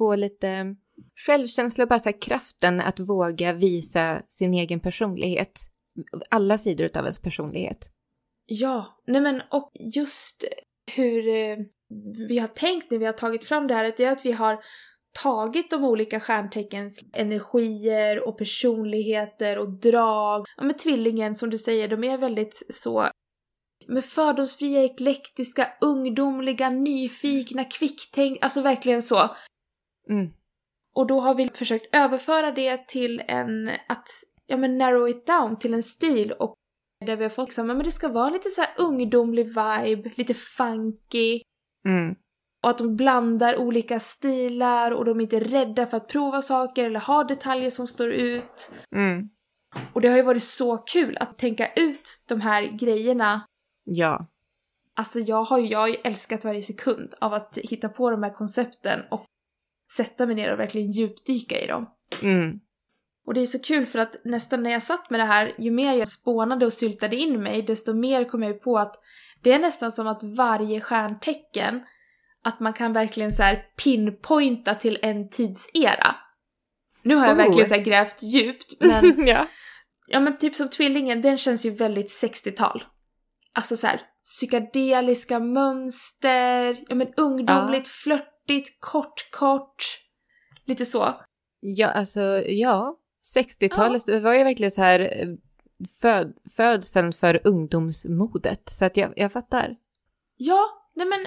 få 0.00 0.14
lite 0.14 0.76
självkänsla 1.26 1.84
och 1.84 1.88
bara 1.88 1.98
så 1.98 2.08
här 2.08 2.20
kraften 2.20 2.80
att 2.80 3.00
våga 3.00 3.52
visa 3.52 4.22
sin 4.28 4.54
egen 4.54 4.80
personlighet. 4.80 5.60
Alla 6.30 6.58
sidor 6.58 6.84
av 6.84 7.04
ens 7.04 7.22
personlighet. 7.22 7.90
Ja, 8.46 8.86
nej 9.06 9.20
men 9.20 9.42
och 9.50 9.70
just 9.94 10.44
hur 10.96 11.28
eh, 11.28 11.56
vi 12.28 12.38
har 12.38 12.48
tänkt 12.48 12.90
när 12.90 12.98
vi 12.98 13.06
har 13.06 13.12
tagit 13.12 13.44
fram 13.44 13.66
det 13.66 13.74
här, 13.74 13.92
det 13.96 14.04
är 14.04 14.12
att 14.12 14.24
vi 14.24 14.32
har 14.32 14.58
tagit 15.22 15.70
de 15.70 15.84
olika 15.84 16.20
stjärnteckens 16.20 17.00
energier 17.14 18.28
och 18.28 18.38
personligheter 18.38 19.58
och 19.58 19.80
drag. 19.80 20.44
Ja 20.56 20.62
men 20.64 20.76
tvillingen 20.76 21.34
som 21.34 21.50
du 21.50 21.58
säger, 21.58 21.88
de 21.88 22.04
är 22.04 22.18
väldigt 22.18 22.66
så 22.70 23.10
med 23.90 24.04
fördomsfria, 24.04 24.82
eklektiska, 24.84 25.72
ungdomliga, 25.80 26.70
nyfikna, 26.70 27.64
kvicktänk, 27.64 28.38
alltså 28.40 28.60
verkligen 28.60 29.02
så. 29.02 29.30
Mm. 30.10 30.32
Och 30.94 31.06
då 31.06 31.20
har 31.20 31.34
vi 31.34 31.48
försökt 31.48 31.94
överföra 31.94 32.52
det 32.52 32.88
till 32.88 33.22
en, 33.28 33.70
att, 33.88 34.08
ja 34.46 34.56
men 34.56 34.78
narrow 34.78 35.08
it 35.08 35.26
down 35.26 35.58
till 35.58 35.74
en 35.74 35.82
stil 35.82 36.32
och 36.32 36.54
där 37.06 37.16
vi 37.16 37.22
har 37.22 37.30
fått 37.30 37.48
liksom, 37.48 37.68
ja, 37.68 37.74
men 37.74 37.84
det 37.84 37.90
ska 37.90 38.08
vara 38.08 38.30
lite 38.30 38.50
så 38.50 38.62
ungdomlig 38.78 39.46
vibe, 39.46 40.10
lite 40.14 40.34
funky 40.34 41.40
Mm. 41.86 42.14
och 42.62 42.70
att 42.70 42.78
de 42.78 42.96
blandar 42.96 43.56
olika 43.56 44.00
stilar 44.00 44.90
och 44.90 45.04
de 45.04 45.18
är 45.18 45.22
inte 45.22 45.40
rädda 45.40 45.86
för 45.86 45.96
att 45.96 46.08
prova 46.08 46.42
saker 46.42 46.84
eller 46.84 47.00
ha 47.00 47.24
detaljer 47.24 47.70
som 47.70 47.86
står 47.86 48.12
ut. 48.12 48.72
Mm. 48.96 49.30
Och 49.92 50.00
det 50.00 50.08
har 50.08 50.16
ju 50.16 50.22
varit 50.22 50.42
så 50.42 50.76
kul 50.76 51.16
att 51.20 51.36
tänka 51.36 51.72
ut 51.76 52.08
de 52.28 52.40
här 52.40 52.62
grejerna. 52.62 53.46
Ja. 53.84 54.26
Alltså 54.94 55.18
jag 55.18 55.42
har 55.42 55.58
ju, 55.58 55.66
jag 55.66 55.78
har 55.78 55.88
ju 55.88 55.94
älskat 55.94 56.44
varje 56.44 56.62
sekund 56.62 57.14
av 57.20 57.34
att 57.34 57.58
hitta 57.58 57.88
på 57.88 58.10
de 58.10 58.22
här 58.22 58.34
koncepten 58.34 59.00
och 59.10 59.24
sätta 59.96 60.26
mig 60.26 60.34
ner 60.34 60.52
och 60.52 60.58
verkligen 60.58 60.90
djupdyka 60.90 61.60
i 61.60 61.66
dem. 61.66 61.86
Mm. 62.22 62.60
Och 63.26 63.34
det 63.34 63.40
är 63.40 63.46
så 63.46 63.58
kul 63.58 63.86
för 63.86 63.98
att 63.98 64.16
nästan 64.24 64.62
när 64.62 64.70
jag 64.70 64.82
satt 64.82 65.10
med 65.10 65.20
det 65.20 65.24
här, 65.24 65.52
ju 65.58 65.70
mer 65.70 65.92
jag 65.92 66.08
spånade 66.08 66.66
och 66.66 66.72
syltade 66.72 67.16
in 67.16 67.42
mig, 67.42 67.62
desto 67.62 67.94
mer 67.94 68.24
kom 68.24 68.42
jag 68.42 68.62
på 68.62 68.78
att 68.78 68.94
det 69.42 69.52
är 69.52 69.58
nästan 69.58 69.92
som 69.92 70.06
att 70.06 70.22
varje 70.22 70.80
stjärntecken, 70.80 71.82
att 72.42 72.60
man 72.60 72.72
kan 72.72 72.92
verkligen 72.92 73.32
så 73.32 73.42
här 73.42 73.64
pinpointa 73.84 74.74
till 74.74 74.98
en 75.02 75.28
tidsera. 75.28 76.16
Nu 77.02 77.14
har 77.14 77.26
jag 77.26 77.38
Oh. 77.38 77.44
verkligen 77.44 77.68
så 77.68 77.90
grävt 77.90 78.22
djupt, 78.22 78.74
men 78.80 79.26
ja. 79.26 79.46
ja 80.06 80.20
men 80.20 80.36
typ 80.36 80.54
som 80.54 80.68
tvillingen, 80.68 81.22
den 81.22 81.38
känns 81.38 81.66
ju 81.66 81.70
väldigt 81.70 82.22
60-tal. 82.22 82.84
Alltså 83.52 83.76
så 83.76 83.86
här 83.86 84.00
psykedeliska 84.24 85.38
mönster, 85.38 86.84
ja 86.88 86.94
men 86.94 87.14
ungdomligt, 87.16 87.88
flörtigt, 88.50 88.80
kort, 88.80 89.30
kort. 89.30 89.84
Lite 90.64 90.86
så. 90.86 91.20
Ja, 91.60 91.88
alltså 91.88 92.20
ja. 92.46 92.96
60-talet 93.36 94.06
det 94.06 94.20
var 94.20 94.34
ju 94.34 94.44
verkligen 94.44 94.70
så 94.70 94.80
här 94.80 95.00
eh, 95.00 95.28
föd, 96.00 96.34
födseln 96.56 97.12
för 97.12 97.40
ungdomsmodet. 97.44 98.68
Så 98.68 98.84
att 98.84 98.96
jag, 98.96 99.12
jag 99.16 99.32
fattar. 99.32 99.76
Ja, 100.36 100.90
nej 100.94 101.06
men 101.06 101.26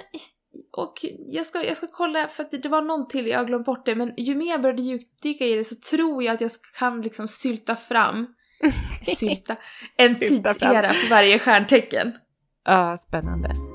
och 0.77 0.93
jag 1.27 1.45
ska, 1.45 1.63
jag 1.65 1.77
ska 1.77 1.87
kolla 1.87 2.27
för 2.27 2.43
att 2.43 2.51
det, 2.51 2.69
var 2.69 2.81
någon 2.81 3.07
till, 3.07 3.27
jag 3.27 3.39
har 3.39 3.45
glömt 3.45 3.65
bort 3.65 3.85
det, 3.85 3.95
men 3.95 4.13
ju 4.17 4.35
mer 4.35 4.51
jag 4.51 4.61
började 4.61 4.81
djupdyka 4.81 5.45
i 5.45 5.55
det 5.55 5.63
så 5.63 5.75
tror 5.75 6.23
jag 6.23 6.33
att 6.33 6.41
jag 6.41 6.51
kan 6.79 7.01
liksom 7.01 7.27
sylta 7.27 7.75
fram, 7.75 8.27
sylta, 9.17 9.55
en 9.97 10.15
Sylta 10.15 10.53
tidsera 10.53 10.93
för 10.93 11.09
varje 11.09 11.39
stjärntecken. 11.39 12.13
Ja, 12.65 12.97
spännande. 12.97 13.72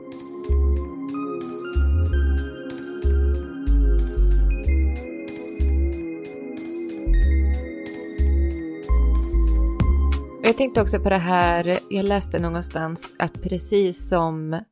Jag 10.48 10.56
tänkte 10.56 10.80
också 10.80 11.00
på 11.00 11.08
det 11.08 11.18
här, 11.18 11.78
jag 11.90 12.04
läste 12.04 12.38
någonstans 12.38 13.14
att 13.18 13.42
precis 13.42 14.08
som 14.08 14.62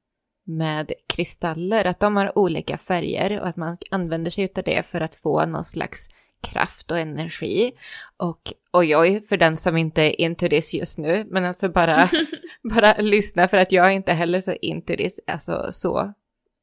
med 0.47 0.93
kristaller, 1.07 1.85
att 1.85 2.01
de 2.01 2.17
har 2.17 2.39
olika 2.39 2.77
färger 2.77 3.41
och 3.41 3.49
att 3.49 3.57
man 3.57 3.77
använder 3.91 4.31
sig 4.31 4.49
av 4.57 4.63
det 4.65 4.87
för 4.87 5.01
att 5.01 5.15
få 5.15 5.47
någon 5.47 5.65
slags 5.65 6.09
kraft 6.43 6.91
och 6.91 6.99
energi. 6.99 7.73
Och 8.17 8.53
oj 8.73 8.97
oj, 8.97 9.21
för 9.21 9.37
den 9.37 9.57
som 9.57 9.77
inte 9.77 10.03
är 10.03 10.21
into 10.21 10.49
this 10.49 10.75
just 10.75 10.99
nu, 10.99 11.27
men 11.31 11.45
alltså 11.45 11.69
bara, 11.69 12.11
bara 12.75 12.95
lyssna 12.99 13.49
för 13.49 13.57
att 13.57 13.73
jag 13.73 13.87
är 13.87 13.91
inte 13.91 14.13
heller 14.13 14.41
så 14.41 14.53
into 14.53 14.97
this, 14.97 15.21
alltså 15.27 15.67
så 15.71 16.13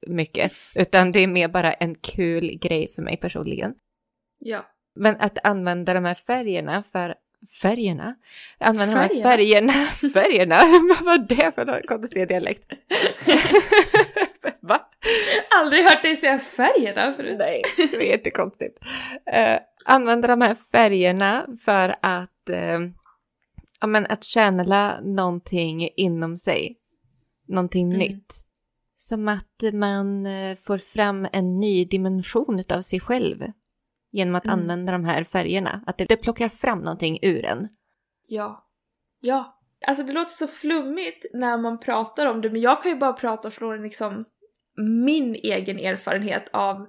mycket, 0.08 0.52
utan 0.76 1.12
det 1.12 1.20
är 1.20 1.28
mer 1.28 1.48
bara 1.48 1.74
en 1.74 1.96
kul 1.96 2.58
grej 2.62 2.88
för 2.96 3.02
mig 3.02 3.18
personligen. 3.18 3.74
Ja. 4.40 4.66
Men 4.96 5.16
att 5.20 5.38
använda 5.44 5.94
de 5.94 6.06
här 6.06 6.14
färgerna 6.14 6.84
för 6.84 7.16
Färgerna? 7.62 8.16
Använda 8.60 8.94
de 8.94 9.00
här 9.00 9.24
Färgerna? 9.24 9.74
färgerna, 10.14 10.56
vad 10.90 11.06
var 11.06 11.18
det 11.18 11.52
för 11.56 11.88
konstig 11.88 12.28
dialekt? 12.28 12.74
Va? 14.62 14.80
Aldrig 15.62 15.84
hört 15.84 16.04
dig 16.04 16.16
säga 16.16 16.40
färgerna 16.40 17.14
förut. 17.14 17.36
Nej, 17.38 17.62
det 17.78 17.96
är 17.96 18.12
jättekonstigt. 18.12 18.78
Uh, 19.34 19.58
använda 19.86 20.28
de 20.28 20.42
här 20.42 20.56
färgerna 20.72 21.46
för 21.66 21.96
att 22.02 22.50
uh, 22.50 22.90
ja, 23.82 23.88
men 23.88 24.06
att 24.10 24.24
channela 24.26 25.00
någonting 25.02 25.90
inom 25.96 26.38
sig. 26.38 26.78
Någonting 27.48 27.88
Mm. 27.88 28.00
nytt. 28.00 28.34
Som 28.98 29.28
att 29.28 29.64
man 29.74 30.26
eh, 30.26 30.56
får 30.56 30.78
fram 30.78 31.28
en 31.34 31.60
ny 31.60 31.86
dimension 31.86 32.64
av 32.70 32.82
sig 32.82 33.00
själv. 33.00 33.44
Genom 34.16 34.36
att 34.36 34.46
Mm. 34.46 34.60
använda 34.60 34.92
de 34.92 35.06
här 35.06 35.24
färgerna. 35.24 35.84
Att 35.88 35.98
det, 35.98 36.06
det 36.06 36.18
plockar 36.18 36.50
fram 36.50 36.80
någonting 36.80 37.20
ur 37.22 37.46
en. 37.46 37.68
Ja. 38.28 38.68
Ja. 39.20 39.60
Alltså 39.88 40.04
det 40.04 40.12
låter 40.14 40.32
så 40.32 40.48
flummigt 40.48 41.26
när 41.34 41.58
man 41.58 41.80
pratar 41.80 42.26
om 42.26 42.42
det, 42.42 42.50
men 42.50 42.62
jag 42.62 42.84
kan 42.84 42.92
ju 42.92 42.98
bara 42.98 43.14
prata 43.14 43.50
från 43.50 43.82
liksom 43.84 44.26
min 45.06 45.36
egen 45.36 45.80
erfarenhet 45.80 46.50
av 46.54 46.88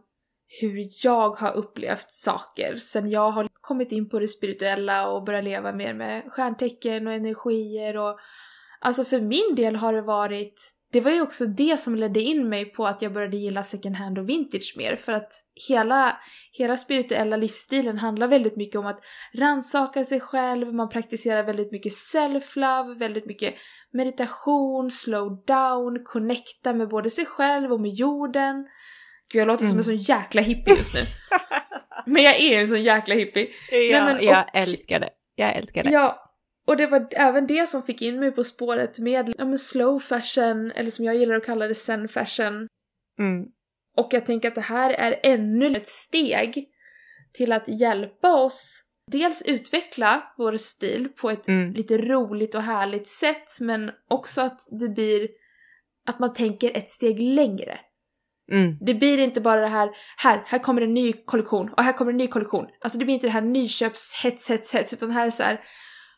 hur 0.61 0.87
jag 1.05 1.31
har 1.31 1.53
upplevt 1.53 2.11
saker 2.11 2.77
sen 2.77 3.11
jag 3.11 3.31
har 3.31 3.49
kommit 3.61 3.93
in 3.93 4.09
på 4.09 4.19
det 4.19 4.29
spirituella 4.29 5.09
och 5.11 5.25
börjat 5.25 5.45
leva 5.45 5.73
mer 5.73 5.95
med 5.95 6.23
stjärntecken 6.33 7.07
och 7.07 7.13
energier 7.13 7.97
och 7.97 8.19
alltså 8.81 9.05
för 9.05 9.21
min 9.21 9.55
del 9.57 9.77
har 9.77 9.93
det 9.93 10.03
varit 10.03 10.61
det 10.95 11.01
var 11.01 11.11
ju 11.11 11.21
också 11.23 11.47
det 11.47 11.81
som 11.81 11.95
ledde 11.95 12.21
in 12.21 12.49
mig 12.49 12.65
på 12.65 12.87
att 12.87 13.03
jag 13.03 13.13
började 13.13 13.37
gilla 13.37 13.63
second 13.63 13.97
hand 13.97 14.19
och 14.19 14.29
vintage 14.29 14.75
mer 14.77 14.97
för 14.97 15.13
att 15.13 15.33
hela, 15.69 16.17
hela 16.53 16.77
spirituella 16.77 17.37
livsstilen 17.37 17.99
handlar 17.99 18.29
väldigt 18.29 18.57
mycket 18.57 18.79
om 18.79 18.87
att 18.87 19.01
rannsaka 19.39 20.05
sig 20.05 20.21
själv, 20.21 20.75
man 20.75 20.89
praktiserar 20.89 21.43
väldigt 21.43 21.73
mycket 21.73 21.93
self-love, 21.93 22.99
väldigt 22.99 23.27
mycket 23.27 23.55
meditation, 23.93 24.91
slow 24.91 25.45
down, 25.47 26.05
connecta 26.05 26.73
med 26.73 26.89
både 26.89 27.11
sig 27.11 27.27
själv 27.27 27.73
och 27.73 27.81
med 27.81 27.91
jorden. 27.91 28.67
Gud 29.33 29.41
jag 29.41 29.47
låter 29.49 29.65
som 29.65 29.67
Mm. 29.69 29.79
en 29.79 29.85
sån 29.85 29.97
jäkla 29.97 30.43
hippie 30.43 30.75
just 30.75 30.95
nu. 30.95 31.01
Men 32.07 32.23
jag 32.23 32.41
är 32.41 32.61
en 32.61 32.69
sån 32.69 32.83
jäkla 32.83 33.15
hippie. 33.15 33.49
Ja, 33.71 34.05
men, 34.05 34.25
jag 34.25 34.39
och- 34.39 34.57
älskar 34.57 35.01
det. 35.01 35.09
Jag 35.35 35.57
älskar 35.57 35.83
det. 35.85 35.91
Ja, 35.91 36.24
och 36.66 36.77
det 36.77 36.87
var 36.87 37.09
även 37.11 37.46
det 37.46 37.68
som 37.68 37.83
fick 37.83 38.03
in 38.03 38.20
mig 38.20 38.31
på 38.31 38.44
spåret 38.44 38.98
med 38.98 39.35
ja, 39.38 39.44
men 39.44 39.59
slow 39.59 39.98
fashion, 39.98 40.72
eller 40.74 40.90
som 40.90 41.05
jag 41.05 41.16
gillar 41.16 41.35
att 41.35 41.46
kalla 41.46 41.68
det 41.68 41.74
zen 41.74 42.09
fashion. 42.09 42.68
Mm. 43.18 43.44
Och 43.96 44.09
jag 44.11 44.27
tänker 44.27 44.48
att 44.48 44.55
det 44.55 44.61
här 44.61 44.90
är 44.90 45.20
ännu 45.22 45.77
ett 45.77 45.88
steg 45.88 46.68
till 47.33 47.53
att 47.53 47.81
hjälpa 47.81 48.35
oss 48.35 48.81
dels 49.12 49.42
utveckla 49.42 50.33
vår 50.38 50.57
stil 50.57 51.09
på 51.09 51.31
ett 51.31 51.48
Mm. 51.48 51.72
lite 51.72 51.98
roligt 51.98 52.55
och 52.55 52.62
härligt 52.62 53.07
sätt, 53.07 53.61
men 53.61 53.90
också 54.09 54.40
att 54.40 54.61
det 54.81 54.88
blir 54.88 55.29
att 56.07 56.18
man 56.20 56.33
tänker 56.33 56.77
ett 56.77 56.90
steg 56.90 57.20
längre. 57.20 57.79
Mm. 58.53 58.79
Det 58.81 58.94
blir 58.94 59.18
inte 59.18 59.40
bara 59.40 59.61
det 59.61 59.68
här, 59.68 59.90
här, 60.16 60.42
här 60.46 60.59
kommer 60.59 60.83
en 60.83 60.94
ny 60.94 61.12
kollektion 61.12 61.72
och 61.72 61.83
här 61.83 61.92
kommer 61.92 62.12
en 62.12 62.18
ny 62.18 62.27
kollektion. 62.27 62.66
Alltså 62.81 62.98
det 62.98 63.05
blir 63.05 63.14
inte 63.14 63.27
det 63.27 63.31
här 63.31 63.40
nyköpshets, 63.40 64.24
hets, 64.24 64.74
hets, 64.74 64.92
utan 64.92 65.11
här 65.11 65.27
är 65.27 65.31
så 65.31 65.42
här. 65.42 65.61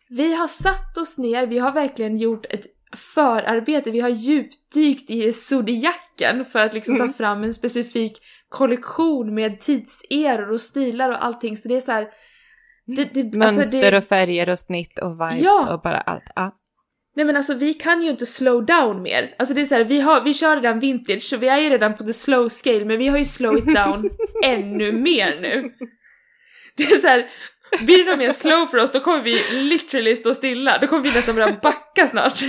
Vi 0.09 0.35
har 0.35 0.49
satt 0.49 0.97
oss 0.97 1.19
ner, 1.19 1.47
vi 1.47 1.59
har 1.59 1.73
verkligen 1.73 2.17
gjort 2.17 2.47
ett 2.51 2.67
förarbete, 3.15 3.91
vi 3.91 4.01
har 4.01 4.09
djupdykt 4.09 5.11
i 5.11 5.33
zodiaken 5.33 6.45
för 6.45 6.59
att 6.59 6.75
liksom 6.75 6.97
ta 6.97 7.03
Mm. 7.03 7.13
fram 7.15 7.43
en 7.43 7.55
specifik 7.55 8.19
kollektion 8.49 9.35
med 9.35 9.61
tidseror 9.61 10.51
och 10.53 10.61
stilar 10.61 11.11
och 11.11 11.25
allting. 11.25 11.57
Så 11.57 11.69
det 11.69 11.77
är 11.77 11.81
så 11.81 11.93
här. 11.93 12.09
Det, 12.97 13.05
det, 13.05 13.37
Mönster 13.39 13.61
alltså 13.61 13.81
det, 13.81 13.97
och 13.97 14.05
färger 14.05 14.49
och 14.49 14.59
snitt 14.59 14.99
och 14.99 15.13
vibes 15.13 15.41
Ja. 15.41 15.75
och 15.75 15.81
bara 15.81 16.01
allt. 16.01 16.25
Ja. 16.37 16.55
Nej 17.17 17.27
men 17.27 17.37
alltså 17.37 17.55
vi 17.55 17.75
kan 17.75 18.03
ju 18.03 18.11
inte 18.11 18.27
slow 18.27 18.67
down 18.67 19.03
mer. 19.03 19.35
Alltså 19.39 19.55
det 19.55 19.61
är 19.61 19.67
så 19.67 19.75
här, 19.75 19.85
vi, 19.85 20.01
har, 20.01 20.21
vi 20.21 20.35
kör 20.35 20.57
redan 20.57 20.81
vintage 20.81 21.23
så 21.23 21.37
vi 21.37 21.49
är 21.49 21.59
ju 21.59 21.69
redan 21.71 21.95
på 21.95 22.05
the 22.05 22.13
slow 22.13 22.49
scale 22.49 22.85
men 22.85 22.99
vi 22.99 23.09
har 23.09 23.19
ju 23.19 23.25
slow 23.25 23.59
it 23.59 23.75
down 23.75 24.11
ännu 24.45 24.93
mer 24.93 25.41
nu. 25.41 25.71
Det 26.77 26.85
är 26.85 26.97
så 26.97 27.07
här, 27.07 27.27
blir 27.81 28.05
det 28.05 28.17
mer 28.17 28.33
slow 28.33 28.67
för 28.67 28.79
oss 28.79 28.93
då 28.93 29.01
kommer 29.01 29.23
vi 29.23 29.43
literally 29.53 30.17
stå 30.17 30.35
stilla. 30.35 30.79
Då 30.79 30.87
kommer 30.87 31.03
vi 31.03 31.13
nästan 31.13 31.35
börja 31.35 31.59
backa 31.63 32.07
snart. 32.07 32.41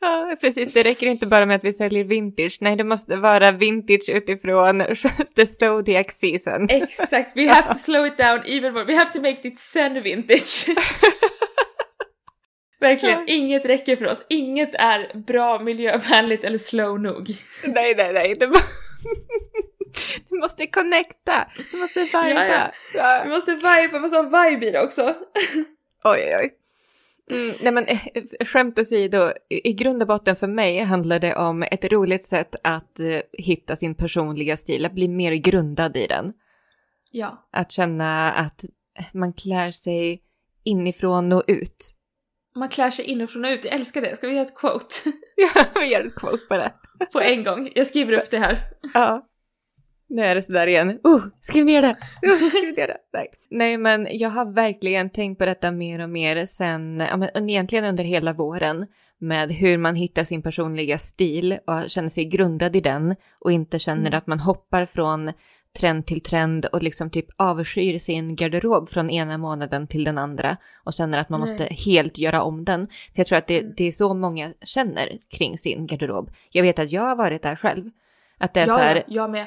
ja, 0.00 0.36
precis. 0.40 0.72
Det 0.72 0.82
räcker 0.82 1.06
inte 1.06 1.26
bara 1.26 1.46
med 1.46 1.56
att 1.56 1.64
vi 1.64 1.72
säljer 1.72 2.04
vintage. 2.04 2.58
Nej, 2.60 2.76
det 2.76 2.84
måste 2.84 3.16
vara 3.16 3.52
vintage 3.52 4.08
utifrån 4.08 4.82
the 5.36 5.46
zodiac 5.46 6.06
season. 6.18 6.66
Exakt, 6.70 7.36
we 7.36 7.48
have 7.48 7.68
to 7.68 7.74
slow 7.74 8.06
it 8.06 8.16
down 8.18 8.40
even 8.46 8.72
more. 8.72 8.84
We 8.84 8.94
have 8.96 9.12
to 9.12 9.20
make 9.20 9.48
it 9.48 9.58
sen 9.58 10.02
vintage. 10.02 10.66
Verkligen, 12.80 13.18
Ja. 13.18 13.24
inget 13.34 13.64
räcker 13.66 13.96
för 13.96 14.06
oss. 14.06 14.26
Inget 14.28 14.74
är 14.74 15.18
bra, 15.26 15.58
miljövänligt 15.58 16.44
eller 16.44 16.58
slow 16.58 17.00
nog. 17.00 17.36
nej, 17.64 17.94
nej, 17.96 18.12
nej. 18.12 18.34
Du, 19.96 20.36
må... 20.36 20.36
du 20.36 20.38
måste 20.38 20.66
connecta. 20.66 21.46
Du 21.70 21.76
måste 21.78 22.00
viba. 22.00 22.46
Ja, 22.46 22.72
ja. 22.94 23.22
Vi 23.24 23.30
måste 23.30 23.54
vibe, 23.54 23.88
vi 23.92 23.98
måste 23.98 24.16
ha 24.16 24.22
vibe 24.22 24.66
i 24.66 24.70
det 24.70 24.80
också. 24.80 25.14
Oj, 26.04 26.20
oj, 26.20 26.36
oj. 26.42 26.50
Mm, 27.30 27.54
nej 27.60 27.72
men 27.72 27.86
eh, 27.86 28.00
skämt 28.46 28.78
åsido, 28.78 29.32
i 29.48 29.72
grund 29.72 30.02
och 30.02 30.08
botten 30.08 30.36
för 30.36 30.46
mig 30.46 30.78
handlar 30.78 31.18
det 31.18 31.36
om 31.36 31.62
ett 31.62 31.84
roligt 31.84 32.24
sätt 32.24 32.54
att 32.64 33.00
eh, 33.00 33.20
hitta 33.32 33.76
sin 33.76 33.94
personliga 33.94 34.56
stil, 34.56 34.86
att 34.86 34.92
bli 34.92 35.08
mer 35.08 35.32
grundad 35.32 35.96
i 35.96 36.06
den. 36.06 36.32
Ja. 37.10 37.48
Att 37.52 37.72
känna 37.72 38.32
att 38.32 38.64
man 39.12 39.32
klär 39.32 39.70
sig 39.70 40.22
inifrån 40.64 41.32
och 41.32 41.42
ut. 41.46 41.92
Man 42.54 42.68
klär 42.68 42.90
sig 42.90 43.04
inifrån 43.04 43.44
och 43.44 43.50
ut, 43.50 43.64
jag 43.64 43.74
älskar 43.74 44.00
det. 44.00 44.16
Ska 44.16 44.26
vi 44.26 44.34
göra 44.34 44.46
ett 44.46 44.58
quote? 44.58 44.94
Ja, 45.36 45.64
vi 45.74 45.86
gör 45.86 46.06
ett 46.06 46.14
quote 46.14 46.46
på 46.48 46.56
det. 46.56 46.72
På 47.12 47.20
en 47.20 47.44
gång. 47.44 47.72
Jag 47.74 47.86
skriver 47.86 48.12
upp 48.12 48.30
det 48.30 48.38
här. 48.38 48.58
Ja. 48.94 49.26
Nu 50.08 50.22
är 50.22 50.34
det 50.34 50.42
sådär 50.42 50.66
igen. 50.66 50.90
Uh, 50.90 51.24
skriv 51.40 51.64
ner 51.64 51.82
det! 51.82 51.96
Uh, 52.26 52.48
skriv 52.48 52.74
ner 52.76 52.86
det! 52.86 52.96
Nej. 53.12 53.30
Nej, 53.50 53.78
men 53.78 54.08
jag 54.10 54.30
har 54.30 54.52
verkligen 54.52 55.10
tänkt 55.10 55.38
på 55.38 55.46
detta 55.46 55.72
mer 55.72 56.00
och 56.00 56.10
mer 56.10 56.46
sen, 56.46 57.02
ja, 57.10 57.16
men 57.16 57.50
egentligen 57.50 57.84
under 57.84 58.04
hela 58.04 58.32
våren, 58.32 58.86
med 59.18 59.52
hur 59.52 59.78
man 59.78 59.94
hittar 59.94 60.24
sin 60.24 60.42
personliga 60.42 60.98
stil 60.98 61.58
och 61.66 61.90
känner 61.90 62.08
sig 62.08 62.24
grundad 62.24 62.76
i 62.76 62.80
den 62.80 63.16
och 63.40 63.52
inte 63.52 63.78
känner 63.78 64.06
Mm. 64.06 64.18
att 64.18 64.26
man 64.26 64.40
hoppar 64.40 64.86
från 64.86 65.32
trend 65.78 66.06
till 66.06 66.20
trend 66.20 66.64
och 66.66 66.82
liksom 66.82 67.10
typ 67.10 67.26
avskyr 67.36 67.98
sin 67.98 68.36
garderob 68.36 68.88
från 68.88 69.10
ena 69.10 69.38
månaden 69.38 69.86
till 69.86 70.04
den 70.04 70.18
andra 70.18 70.56
och 70.84 70.92
känner 70.92 71.18
att 71.18 71.28
man 71.28 71.40
Nej. 71.40 71.50
måste 71.50 71.64
helt 71.74 72.18
göra 72.18 72.42
om 72.42 72.64
den. 72.64 72.86
För 72.86 73.20
jag 73.20 73.26
tror 73.26 73.38
att 73.38 73.46
det, 73.46 73.58
Mm. 73.60 73.74
det 73.76 73.84
är 73.84 73.92
så 73.92 74.14
många 74.14 74.52
känner 74.62 75.08
kring 75.30 75.58
sin 75.58 75.86
garderob. 75.86 76.30
Jag 76.50 76.62
vet 76.62 76.78
att 76.78 76.92
jag 76.92 77.02
har 77.02 77.16
varit 77.16 77.42
där 77.42 77.56
själv. 77.56 77.90
Att 78.38 78.54
det 78.54 78.60
är 78.60 78.64
så 78.64 78.70
Ja, 78.70 78.76
här, 78.76 78.96
ja, 78.96 79.02
jag 79.08 79.30
med. 79.30 79.46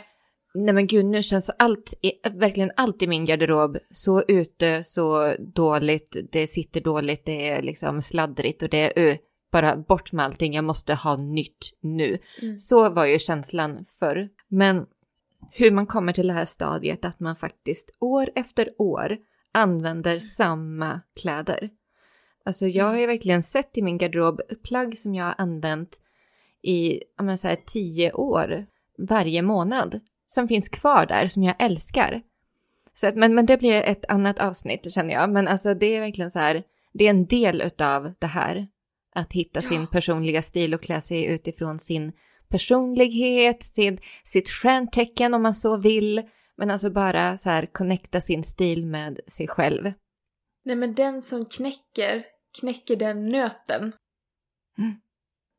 Nej 0.54 0.74
men 0.74 0.88
gud, 0.88 1.06
nu 1.06 1.24
känns 1.24 1.50
allt, 1.60 1.94
verkligen 2.34 2.72
allt 2.76 3.02
i 3.02 3.08
min 3.08 3.26
garderob 3.26 3.78
så 3.92 4.24
ute, 4.28 4.84
så 4.84 5.36
dåligt, 5.40 6.18
det 6.32 6.48
sitter 6.48 6.82
dåligt, 6.82 7.26
det 7.26 7.50
är 7.50 7.62
liksom 7.62 8.02
sladdrigt 8.02 8.64
och 8.64 8.70
det 8.70 9.00
är 9.00 9.12
uh, 9.12 9.18
bara 9.52 9.78
bort 9.78 10.12
med 10.12 10.26
allting, 10.26 10.54
jag 10.54 10.64
måste 10.64 10.94
ha 10.94 11.18
nytt 11.18 11.72
nu. 11.82 12.18
Mm. 12.42 12.60
Så 12.60 12.90
var 12.90 13.06
ju 13.06 13.20
känslan 13.20 13.86
förr. 14.00 14.30
Men 14.48 14.86
hur 15.52 15.72
man 15.72 15.88
kommer 15.88 16.14
till 16.14 16.28
det 16.28 16.34
här 16.34 16.46
stadiet 16.46 17.06
att 17.06 17.20
man 17.20 17.36
faktiskt 17.36 17.98
år 18.00 18.30
efter 18.36 18.70
år 18.78 19.18
använder 19.52 20.20
samma 20.20 21.02
kläder. 21.22 21.70
Alltså 22.46 22.68
jag 22.68 22.86
har 22.86 22.98
ju 22.98 23.06
verkligen 23.06 23.44
sett 23.44 23.78
i 23.78 23.82
min 23.82 23.98
garderob 23.98 24.42
plagg 24.64 24.98
som 24.98 25.16
jag 25.16 25.26
har 25.26 25.36
använt 25.38 26.02
i 26.62 27.04
ja, 27.18 27.24
men 27.24 27.38
så 27.38 27.48
här, 27.48 27.58
tio 27.66 28.12
år 28.12 28.66
varje 28.98 29.42
månad 29.42 30.00
som 30.32 30.48
finns 30.48 30.70
kvar 30.70 31.06
där 31.06 31.28
som 31.28 31.44
jag 31.44 31.56
älskar. 31.60 32.22
Så 32.94 33.08
att, 33.08 33.16
men, 33.16 33.36
men 33.36 33.46
det 33.46 33.58
blir 33.58 33.74
ett 33.74 34.06
annat 34.10 34.40
avsnitt 34.40 34.94
känner 34.94 35.14
jag. 35.14 35.30
Men 35.30 35.48
alltså 35.48 35.74
det 35.74 35.96
är 35.96 36.00
verkligen 36.00 36.32
så 36.32 36.40
här, 36.40 36.64
det 36.94 37.06
är 37.06 37.10
en 37.10 37.26
del 37.26 37.62
utav 37.62 38.14
det 38.20 38.28
här. 38.28 38.68
Att 39.16 39.34
hitta 39.34 39.62
sin 39.62 39.88
personliga 39.88 40.42
stil 40.42 40.74
och 40.74 40.82
klä 40.82 41.02
sig 41.02 41.26
utifrån 41.26 41.78
sin 41.78 42.12
personlighet, 42.50 43.64
sin, 43.64 44.00
sitt 44.24 44.50
stjärntecken 44.50 45.34
om 45.34 45.42
man 45.42 45.54
så 45.54 45.78
vill. 45.78 46.24
Men 46.58 46.72
alltså 46.72 46.90
bara 46.90 47.38
så 47.38 47.50
här 47.50 47.66
connecta 47.72 48.22
sin 48.22 48.44
stil 48.44 48.86
med 48.86 49.20
sig 49.28 49.48
själv. 49.48 49.94
Nej 50.66 50.76
men 50.76 50.96
den 50.96 51.22
som 51.22 51.46
knäcker, 51.46 52.24
knäcker 52.60 52.96
den 52.96 53.30
nöten. 53.30 53.82
Mm. 54.78 54.96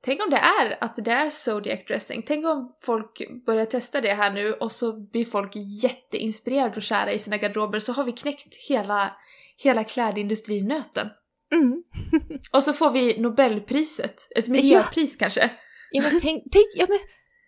Tänk 0.05 0.23
om 0.23 0.31
det 0.31 0.37
är 0.37 0.79
att 0.81 1.05
det 1.05 1.11
är 1.11 1.31
Zodiac 1.31 1.85
dressing. 1.87 2.23
Tänk 2.27 2.47
om 2.47 2.77
folk 2.81 3.45
börjar 3.47 3.67
testa 3.67 4.01
det 4.01 4.15
här 4.15 4.31
nu 4.31 4.53
och 4.53 4.73
så 4.73 5.01
blir 5.01 5.25
folk 5.25 5.53
jätteinspirerade 5.83 6.77
och 6.77 6.83
kära 6.83 7.13
i 7.13 7.19
sina 7.19 7.37
garderober 7.37 7.79
så 7.79 7.93
har 7.93 8.05
vi 8.05 8.13
knäckt 8.13 8.55
hela, 8.69 9.17
hela 9.63 9.85
klädindustrinöten. 9.85 11.09
Mm. 11.53 11.83
Och 12.53 12.63
så 12.63 12.73
får 12.73 12.91
vi 12.91 13.21
Nobelpriset, 13.21 14.29
ett 14.37 14.49
miljöpris 14.49 15.17
kanske. 15.17 15.51
Ja, 15.91 16.03
men 16.03 16.21
tänk, 16.21 16.43
tänk, 16.53 16.67
ja, 16.75 16.87
men, 16.89 16.99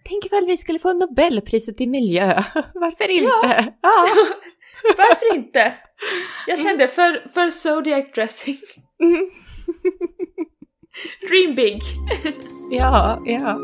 tänk 0.05 0.27
ifall 0.27 0.47
vi 0.47 0.57
skulle 0.57 0.79
få 0.79 0.93
Nobelpriset 0.93 1.81
i 1.81 1.87
miljö. 1.87 2.27
Varför 2.75 3.11
inte? 3.11 3.75
Ja. 3.83 4.07
Varför 4.97 5.35
inte? 5.35 5.75
Jag 6.47 6.61
kände 6.61 6.89
för, 6.89 7.29
för 7.35 7.51
Zodiac 7.51 8.13
dressing. 8.15 8.59
Mm. 9.03 9.31
Dream 11.29 11.55
big! 11.55 11.83
ja, 12.71 13.23
ja. 13.27 13.59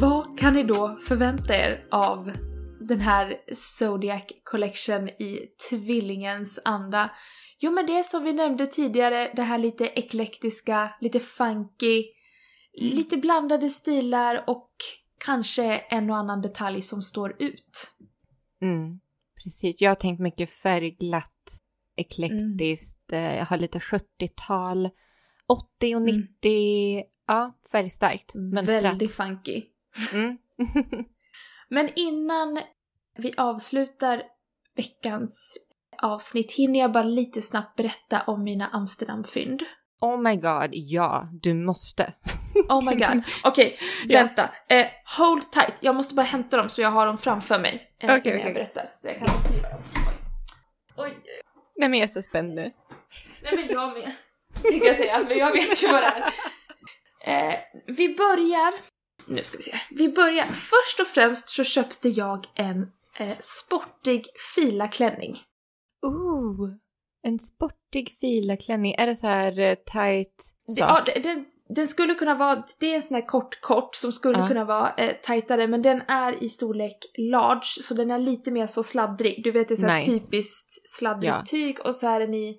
Vad 0.00 0.38
kan 0.38 0.54
ni 0.54 0.62
då 0.62 0.96
förvänta 1.08 1.56
er 1.56 1.86
av 1.90 2.32
den 2.80 3.00
här 3.00 3.36
Zodiac 3.54 4.22
Collection 4.44 5.08
i 5.08 5.46
tvillingens 5.70 6.58
anda? 6.64 7.10
Jo 7.58 7.70
men 7.70 7.86
det 7.86 8.04
som 8.04 8.24
vi 8.24 8.32
nämnde 8.32 8.66
tidigare, 8.66 9.32
det 9.36 9.42
här 9.42 9.58
lite 9.58 9.84
eklektiska, 9.84 10.90
lite 11.00 11.20
funky, 11.20 12.04
lite 12.80 13.16
blandade 13.16 13.70
stilar 13.70 14.44
och 14.46 14.70
kanske 15.24 15.78
en 15.78 16.10
och 16.10 16.16
annan 16.16 16.42
detalj 16.42 16.82
som 16.82 17.02
står 17.02 17.42
ut. 17.42 17.92
Mm, 18.62 19.00
precis. 19.44 19.80
Jag 19.80 19.90
har 19.90 19.94
tänkt 19.94 20.20
mycket 20.20 20.50
färgglatt, 20.50 21.60
eklektiskt, 21.96 23.12
mm. 23.12 23.36
jag 23.36 23.46
har 23.46 23.56
lite 23.56 23.78
70-tal, 23.78 24.90
80 25.46 25.96
och 25.96 26.02
90, 26.02 26.94
mm. 26.94 27.06
ja, 27.26 27.58
färgstarkt. 27.72 28.34
Mönstrat. 28.34 28.84
Väldigt 28.84 29.14
funky. 29.14 29.62
Mm. 30.12 30.38
men 31.68 31.88
innan 31.96 32.60
vi 33.18 33.32
avslutar 33.36 34.22
veckans 34.76 35.58
avsnitt 36.02 36.52
hinner 36.52 36.80
jag 36.80 36.92
bara 36.92 37.04
lite 37.04 37.42
snabbt 37.42 37.76
berätta 37.76 38.22
om 38.26 38.44
mina 38.44 38.68
Amsterdamfynd. 38.68 39.62
Oh 40.02 40.20
my 40.20 40.36
god, 40.36 40.70
ja, 40.72 41.28
du 41.32 41.54
måste. 41.54 42.12
oh 42.68 42.90
my 42.90 42.94
god. 43.04 43.22
Okej, 43.44 43.78
okay, 44.04 44.16
vänta. 44.16 44.50
Eh, 44.68 44.86
hold 45.18 45.52
tight, 45.52 45.74
jag 45.80 45.94
måste 45.94 46.14
bara 46.14 46.26
hämta 46.26 46.56
dem 46.56 46.68
så 46.68 46.80
jag 46.80 46.88
har 46.88 47.06
dem 47.06 47.18
framför 47.18 47.58
mig 47.58 47.90
eh, 47.98 48.04
okay, 48.04 48.20
innan 48.24 48.36
okay. 48.36 48.40
jag 48.40 48.54
berättar. 48.54 48.90
Så 48.92 49.06
jag 49.06 49.18
kan 49.18 49.36
beskriva 49.36 49.68
dem. 49.68 49.78
Oj. 50.96 51.12
Oj. 51.14 51.40
Nej 51.76 51.88
men 51.88 51.98
jag 51.98 52.08
är 52.08 52.12
så 52.12 52.22
spänd 52.22 52.54
nu. 52.54 52.70
Nej 53.42 53.56
men 53.56 53.68
jag 53.68 53.92
med. 53.92 54.12
Tänkte 54.62 54.86
jag 54.88 54.96
säga, 54.96 55.24
men 55.28 55.38
jag 55.38 55.52
vet 55.52 55.82
ju 55.82 55.88
vad 55.92 56.02
det 56.02 56.06
är. 56.06 56.32
Eh, 57.24 57.58
vi 57.86 58.14
börjar, 58.14 58.74
nu 59.28 59.42
ska 59.42 59.56
vi 59.56 59.62
se. 59.62 59.80
Vi 59.90 60.08
börjar, 60.08 60.46
först 60.46 61.00
och 61.00 61.06
främst 61.06 61.48
så 61.48 61.64
köpte 61.64 62.08
jag 62.08 62.46
en 62.54 62.92
eh, 63.18 63.36
sportig 63.40 64.26
filaklänning. 64.54 65.38
Ooh, 66.06 66.70
en 67.22 67.38
sportig 67.38 68.16
filaklänning. 68.20 68.94
Är 68.98 69.06
det 69.06 69.16
så 69.16 69.26
här 69.26 69.60
uh, 69.60 69.74
tight 69.74 70.42
sak? 70.78 71.02
Ja, 71.06 71.20
den, 71.22 71.44
den 71.68 71.88
skulle 71.88 72.14
kunna 72.14 72.34
vara, 72.34 72.64
det 72.78 72.86
är 72.86 72.96
en 72.96 73.02
sån 73.02 73.14
här 73.14 73.26
kort 73.26 73.60
kort 73.60 73.94
som 73.94 74.12
skulle 74.12 74.38
uh. 74.38 74.48
kunna 74.48 74.64
vara 74.64 74.94
eh, 74.94 75.16
tajtare 75.22 75.66
men 75.66 75.82
den 75.82 76.02
är 76.08 76.42
i 76.42 76.48
storlek 76.48 76.96
large 77.18 77.82
så 77.82 77.94
den 77.94 78.10
är 78.10 78.18
lite 78.18 78.50
mer 78.50 78.66
så 78.66 78.82
sladdrig. 78.82 79.44
Du 79.44 79.50
vet 79.50 79.68
det 79.68 79.74
är 79.74 79.76
så 79.76 79.94
nice. 79.94 80.10
typiskt 80.10 80.90
sladdrigt 80.90 81.34
ja. 81.34 81.42
tyg 81.46 81.80
och 81.80 81.94
så 81.94 82.08
är 82.08 82.20
den 82.20 82.34
i 82.34 82.58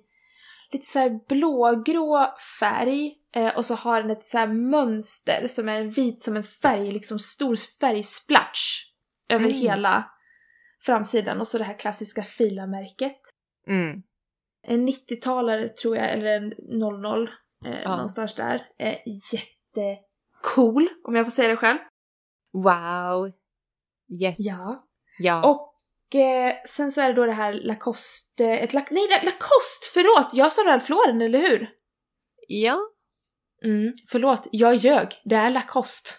lite 0.72 0.86
så 0.86 0.98
här 0.98 1.20
blågrå 1.28 2.34
färg 2.60 3.14
eh, 3.34 3.56
och 3.56 3.66
så 3.66 3.74
har 3.74 4.02
den 4.02 4.10
ett 4.10 4.24
så 4.24 4.38
här 4.38 4.46
mönster 4.48 5.46
som 5.48 5.68
är 5.68 5.84
vit 5.84 6.22
som 6.22 6.36
en 6.36 6.42
färg, 6.42 6.92
liksom 6.92 7.18
stor 7.18 7.56
färgsplatch 7.80 8.84
över 9.28 9.44
mm. 9.44 9.56
hela 9.56 10.10
framsidan 10.80 11.40
och 11.40 11.48
så 11.48 11.58
det 11.58 11.64
här 11.64 11.78
klassiska 11.78 12.22
filamärket. 12.22 13.20
Mm. 13.68 14.02
En 14.66 14.88
90-talare 14.88 15.68
tror 15.68 15.96
jag, 15.96 16.10
eller 16.10 16.36
en 16.36 16.52
00, 16.58 17.30
eh, 17.66 17.82
ja. 17.82 17.90
någonstans 17.90 18.34
där. 18.34 18.66
Eh, 18.78 18.96
jättecool, 19.32 20.88
om 21.04 21.14
jag 21.14 21.26
får 21.26 21.30
säga 21.30 21.48
det 21.48 21.56
själv. 21.56 21.78
Wow! 22.52 23.32
Yes. 24.22 24.36
Ja. 24.38 24.88
Ja. 25.18 25.50
Och 25.50 26.14
eh, 26.20 26.54
sen 26.66 26.92
så 26.92 27.00
är 27.00 27.08
det 27.08 27.14
då 27.14 27.26
det 27.26 27.32
här 27.32 27.52
Lacoste, 27.52 28.46
ett 28.46 28.72
la 28.72 28.84
nej 28.90 29.08
Lacoste, 29.08 29.86
förlåt! 29.94 30.34
Jag 30.34 30.52
sa 30.52 30.62
Ralph 30.66 30.90
Lauren, 30.90 31.22
eller 31.22 31.38
hur? 31.38 31.70
Ja. 32.48 32.78
Mm, 33.64 33.92
förlåt, 34.10 34.48
jag 34.52 34.74
ljög. 34.76 35.20
Det 35.24 35.36
är 35.36 35.50
Lacoste. 35.50 36.10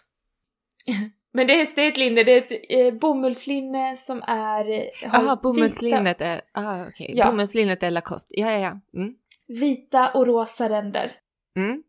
Men 1.36 1.48
det 1.48 1.62
är, 1.62 1.76
det 1.76 1.82
är 1.82 1.88
ett 1.88 1.98
linne, 1.98 2.24
det 2.24 2.32
är 2.32 2.38
ett 2.38 2.66
eh, 2.70 3.00
bomullslinne 3.00 3.98
som 3.98 4.24
är... 4.28 4.90
Jaha, 5.02 5.40
bomullslinnet 5.44 6.22
är... 6.22 6.42
Ah. 6.52 6.88
Okay. 6.88 7.08
Ja. 7.10 7.32
Bomullslinnet 7.32 7.84
är 7.84 7.92
Lacoste. 7.92 8.40
Ja, 8.40 8.52
ja, 8.52 8.58
ja. 8.58 9.00
Mm. 9.00 9.16
Vita 9.48 10.12
och 10.12 10.28
rosa 10.28 10.70
ränder. 10.70 11.12
Mm. 11.58 11.84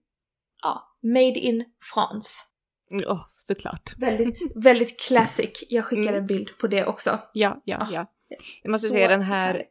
Ja. 0.62 0.98
Made 1.02 1.38
in 1.38 1.64
France. 1.94 2.28
Åh, 2.90 3.12
oh, 3.12 3.20
såklart. 3.36 3.94
Väldigt, 3.98 4.38
väldigt 4.56 5.00
classic. 5.00 5.64
Jag 5.68 5.84
skickar 5.84 6.02
mm. 6.02 6.14
en 6.14 6.26
bild 6.26 6.58
på 6.60 6.66
det 6.66 6.86
också. 6.86 7.18
Ja, 7.32 7.62
ja, 7.64 7.78
ah, 7.80 7.88
ja. 7.92 8.06
Jag 8.62 8.72
måste 8.72 8.88
säga 8.88 9.08
den 9.08 9.22
här, 9.22 9.62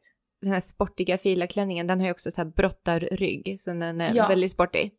den 0.41 0.51
här 0.51 0.59
sportiga 0.59 1.17
filaklänningen, 1.17 1.87
den 1.87 1.99
har 1.99 2.07
ju 2.07 2.11
också 2.11 2.31
så 2.31 2.41
här 2.41 2.49
brottarrygg, 2.49 3.59
så 3.59 3.69
den 3.69 4.01
är 4.01 4.15
ja. 4.15 4.27
väldigt 4.27 4.51
sportig. 4.51 4.91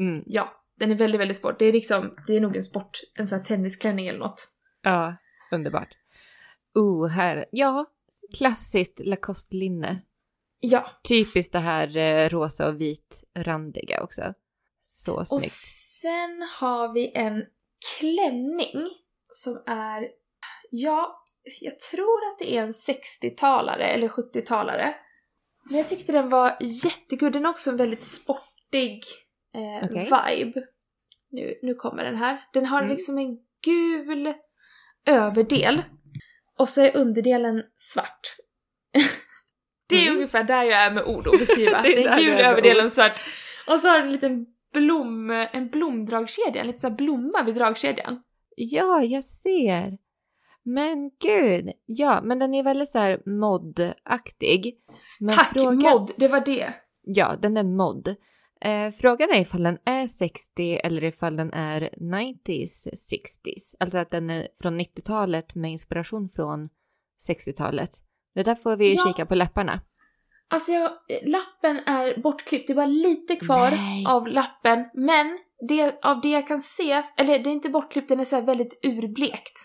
Mm. 0.00 0.22
Ja, 0.26 0.52
den 0.82 0.90
är 0.90 0.94
väldigt, 0.94 1.20
väldigt 1.20 1.36
sport. 1.36 1.58
Det 1.58 1.64
är 1.64 1.72
liksom, 1.72 2.16
det 2.26 2.36
är 2.36 2.40
nog 2.40 2.56
en 2.56 2.62
sport, 2.62 3.00
en 3.18 3.28
sån 3.28 3.38
här 3.38 3.44
tennisklänning 3.44 4.06
eller 4.06 4.18
något. 4.18 4.48
Ja, 4.82 5.16
underbart. 5.52 5.88
Oh, 6.74 7.08
här, 7.08 7.46
ja, 7.50 7.86
klassiskt 8.34 9.00
Lacoste-linne. 9.00 10.00
Ja. 10.60 10.90
Typiskt 11.08 11.52
det 11.52 11.58
här 11.58 11.96
eh, 11.96 12.28
rosa 12.28 12.68
och 12.68 12.80
vit 12.80 13.24
randiga 13.34 14.02
också. 14.02 14.34
Så 14.88 15.24
snyggt. 15.24 15.44
Och 15.44 15.50
sen 16.00 16.48
har 16.58 16.92
vi 16.92 17.12
en 17.14 17.44
klänning 17.98 18.88
som 19.28 19.62
är, 19.66 20.08
ja, 20.70 21.24
jag 21.60 21.78
tror 21.78 22.28
att 22.32 22.38
det 22.38 22.56
är 22.56 22.62
en 22.62 22.72
60-talare 22.72 23.84
eller 23.84 24.08
70-talare. 24.08 24.94
Men 25.64 25.78
jag 25.78 25.88
tyckte 25.88 26.12
den 26.12 26.28
var 26.28 26.56
jättegod. 26.60 27.32
Den 27.32 27.44
är 27.44 27.50
också 27.50 27.70
en 27.70 27.76
väldigt 27.76 28.02
sportig 28.02 29.04
eh, 29.54 29.90
okay. 29.90 30.04
vibe. 30.04 30.62
Nu, 31.32 31.58
nu 31.62 31.74
kommer 31.74 32.04
den 32.04 32.16
här. 32.16 32.40
Den 32.52 32.66
har 32.66 32.78
mm. 32.78 32.90
liksom 32.90 33.18
en 33.18 33.38
gul 33.64 34.32
överdel 35.06 35.82
och 36.58 36.68
så 36.68 36.80
är 36.82 36.96
underdelen 36.96 37.62
svart. 37.76 38.36
det 39.88 39.96
är 39.96 40.02
mm. 40.02 40.14
ungefär 40.14 40.44
där 40.44 40.62
jag 40.62 40.82
är 40.82 40.90
med 40.90 41.04
ord 41.04 41.26
och 41.26 41.38
beskriva. 41.38 41.80
det 41.82 41.92
är 41.92 42.08
den 42.08 42.18
gul 42.18 42.40
överdelen 42.40 42.90
svart. 42.90 43.22
Och 43.68 43.80
så 43.80 43.88
har 43.88 43.98
den 43.98 44.06
en 44.06 44.12
liten 44.12 44.46
blom, 44.72 45.30
en 45.30 45.68
blomdragkedja, 45.68 46.60
en 46.60 46.66
liten 46.66 46.90
här 46.90 46.96
blomma 46.96 47.42
vid 47.42 47.54
dragkedjan. 47.54 48.22
Ja, 48.56 49.02
jag 49.02 49.24
ser. 49.24 49.98
Men 50.62 51.10
gud, 51.18 51.72
ja, 51.86 52.20
men 52.22 52.38
den 52.38 52.54
är 52.54 52.62
väldigt 52.62 52.88
så 52.88 52.98
här 52.98 53.22
mod-aktig. 53.26 54.74
Tack, 55.34 55.52
frågan... 55.52 55.78
mod, 55.78 56.10
det 56.16 56.28
var 56.28 56.40
det. 56.40 56.72
Ja, 57.02 57.36
den 57.42 57.56
är 57.56 57.62
mod. 57.62 58.16
Eh, 58.64 58.90
frågan 58.90 59.30
är 59.30 59.40
ifall 59.40 59.62
den 59.62 59.78
är 59.84 60.06
60 60.06 60.80
eller 60.84 61.04
ifall 61.04 61.36
den 61.36 61.52
är 61.52 61.80
90s, 61.80 62.88
60s. 63.12 63.74
Alltså 63.80 63.98
att 63.98 64.10
den 64.10 64.30
är 64.30 64.48
från 64.62 64.80
90-talet 64.80 65.54
med 65.54 65.72
inspiration 65.72 66.28
från 66.28 66.68
60-talet. 67.30 67.90
Det 68.34 68.42
där 68.42 68.54
får 68.54 68.76
vi 68.76 68.94
ja. 68.94 69.04
kika 69.06 69.26
på 69.26 69.34
läpparna. 69.34 69.80
Alltså 70.48 70.72
jag, 70.72 70.90
lappen 71.22 71.76
är 71.76 72.20
bortklippt, 72.22 72.66
det 72.66 72.72
är 72.72 72.74
bara 72.74 72.86
lite 72.86 73.36
kvar 73.36 73.70
Nej. 73.70 74.06
av 74.08 74.26
lappen. 74.26 74.84
Men 74.94 75.38
det, 75.68 75.98
av 76.02 76.20
det 76.20 76.28
jag 76.28 76.48
kan 76.48 76.60
se, 76.60 77.02
eller 77.16 77.38
det 77.38 77.50
är 77.50 77.52
inte 77.52 77.68
bortklippt, 77.68 78.08
den 78.08 78.20
är 78.20 78.24
så 78.24 78.40
väldigt 78.40 78.80
urblekt. 78.86 79.58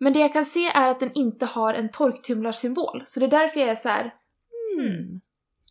Men 0.00 0.12
det 0.12 0.18
jag 0.20 0.32
kan 0.32 0.44
se 0.44 0.66
är 0.74 0.88
att 0.88 1.00
den 1.00 1.12
inte 1.14 1.46
har 1.46 1.74
en 1.74 1.90
torktumlarsymbol. 1.90 3.02
Så 3.06 3.20
det 3.20 3.26
är 3.26 3.30
därför 3.30 3.60
jag 3.60 3.68
är 3.68 3.74
så 3.74 3.88
här. 3.88 4.14
Hmm. 4.76 5.20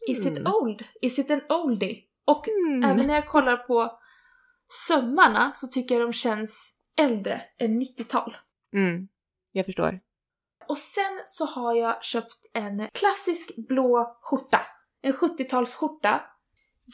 Is 0.08 0.26
it 0.26 0.38
hmm. 0.38 0.54
old? 0.54 0.84
Is 1.02 1.20
it 1.20 1.32
an 1.32 1.42
oldie? 1.50 2.07
Och 2.28 2.48
mm. 2.48 2.84
även 2.84 3.08
när 3.08 3.14
jag 3.14 3.28
kollar 3.28 3.58
på 3.58 4.00
sömmarna 4.88 5.52
så 5.54 5.68
tycker 5.68 5.96
jag 5.96 6.08
de 6.08 6.14
känns 6.14 6.74
äldre 7.00 7.42
än 7.60 7.82
90-tal. 7.82 8.38
Mm, 8.74 9.08
jag 9.52 9.66
förstår. 9.66 10.00
Och 10.68 10.78
sen 10.78 11.22
så 11.26 11.46
har 11.46 11.76
jag 11.76 12.04
köpt 12.04 12.50
en 12.54 12.90
klassisk 12.94 13.56
blå 13.68 14.18
skjorta. 14.22 14.62
En 15.02 15.14
70-talsskjorta. 15.14 16.22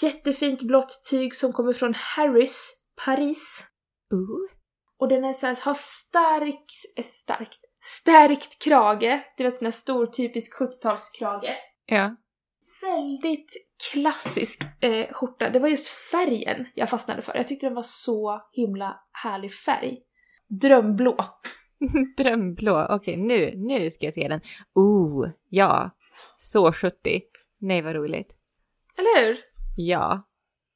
Jättefint 0.01 0.61
blått 0.61 1.05
tyg 1.09 1.35
som 1.35 1.53
kommer 1.53 1.73
från 1.73 1.93
Harris, 1.97 2.83
Paris. 3.05 3.67
Ooh. 4.13 4.49
Och 4.97 5.07
den 5.07 5.23
är 5.23 5.33
så 5.33 5.47
här, 5.47 5.57
har 5.61 5.73
starkt, 5.73 7.05
starkt, 7.05 7.59
stärkt 7.81 8.63
krage. 8.63 9.33
Du 9.37 9.43
vet 9.43 9.55
sån 9.55 9.65
här 9.65 9.71
stor 9.71 10.07
typisk 10.07 10.59
70-talskrage. 10.59 11.55
Ja. 11.85 12.15
Väldigt 12.83 13.51
klassisk 13.91 14.63
eh, 14.79 15.13
skjorta. 15.13 15.49
Det 15.49 15.59
var 15.59 15.67
just 15.67 15.87
färgen 15.87 16.65
jag 16.75 16.89
fastnade 16.89 17.21
för. 17.21 17.35
Jag 17.35 17.47
tyckte 17.47 17.65
den 17.65 17.75
var 17.75 17.83
så 17.83 18.41
himla 18.51 18.99
härlig 19.11 19.53
färg. 19.53 19.99
Drömblå. 20.47 21.17
Drömblå, 22.17 22.87
okej 22.89 23.17
nu, 23.17 23.53
nu 23.55 23.89
ska 23.89 24.05
jag 24.05 24.13
se 24.13 24.27
den. 24.27 24.41
Oh, 24.75 25.29
ja. 25.49 25.89
Så 26.37 26.71
70. 26.71 27.21
Nej 27.59 27.81
vad 27.81 27.95
roligt. 27.95 28.35
Eller 28.97 29.25
hur? 29.25 29.37
Ja. 29.77 30.29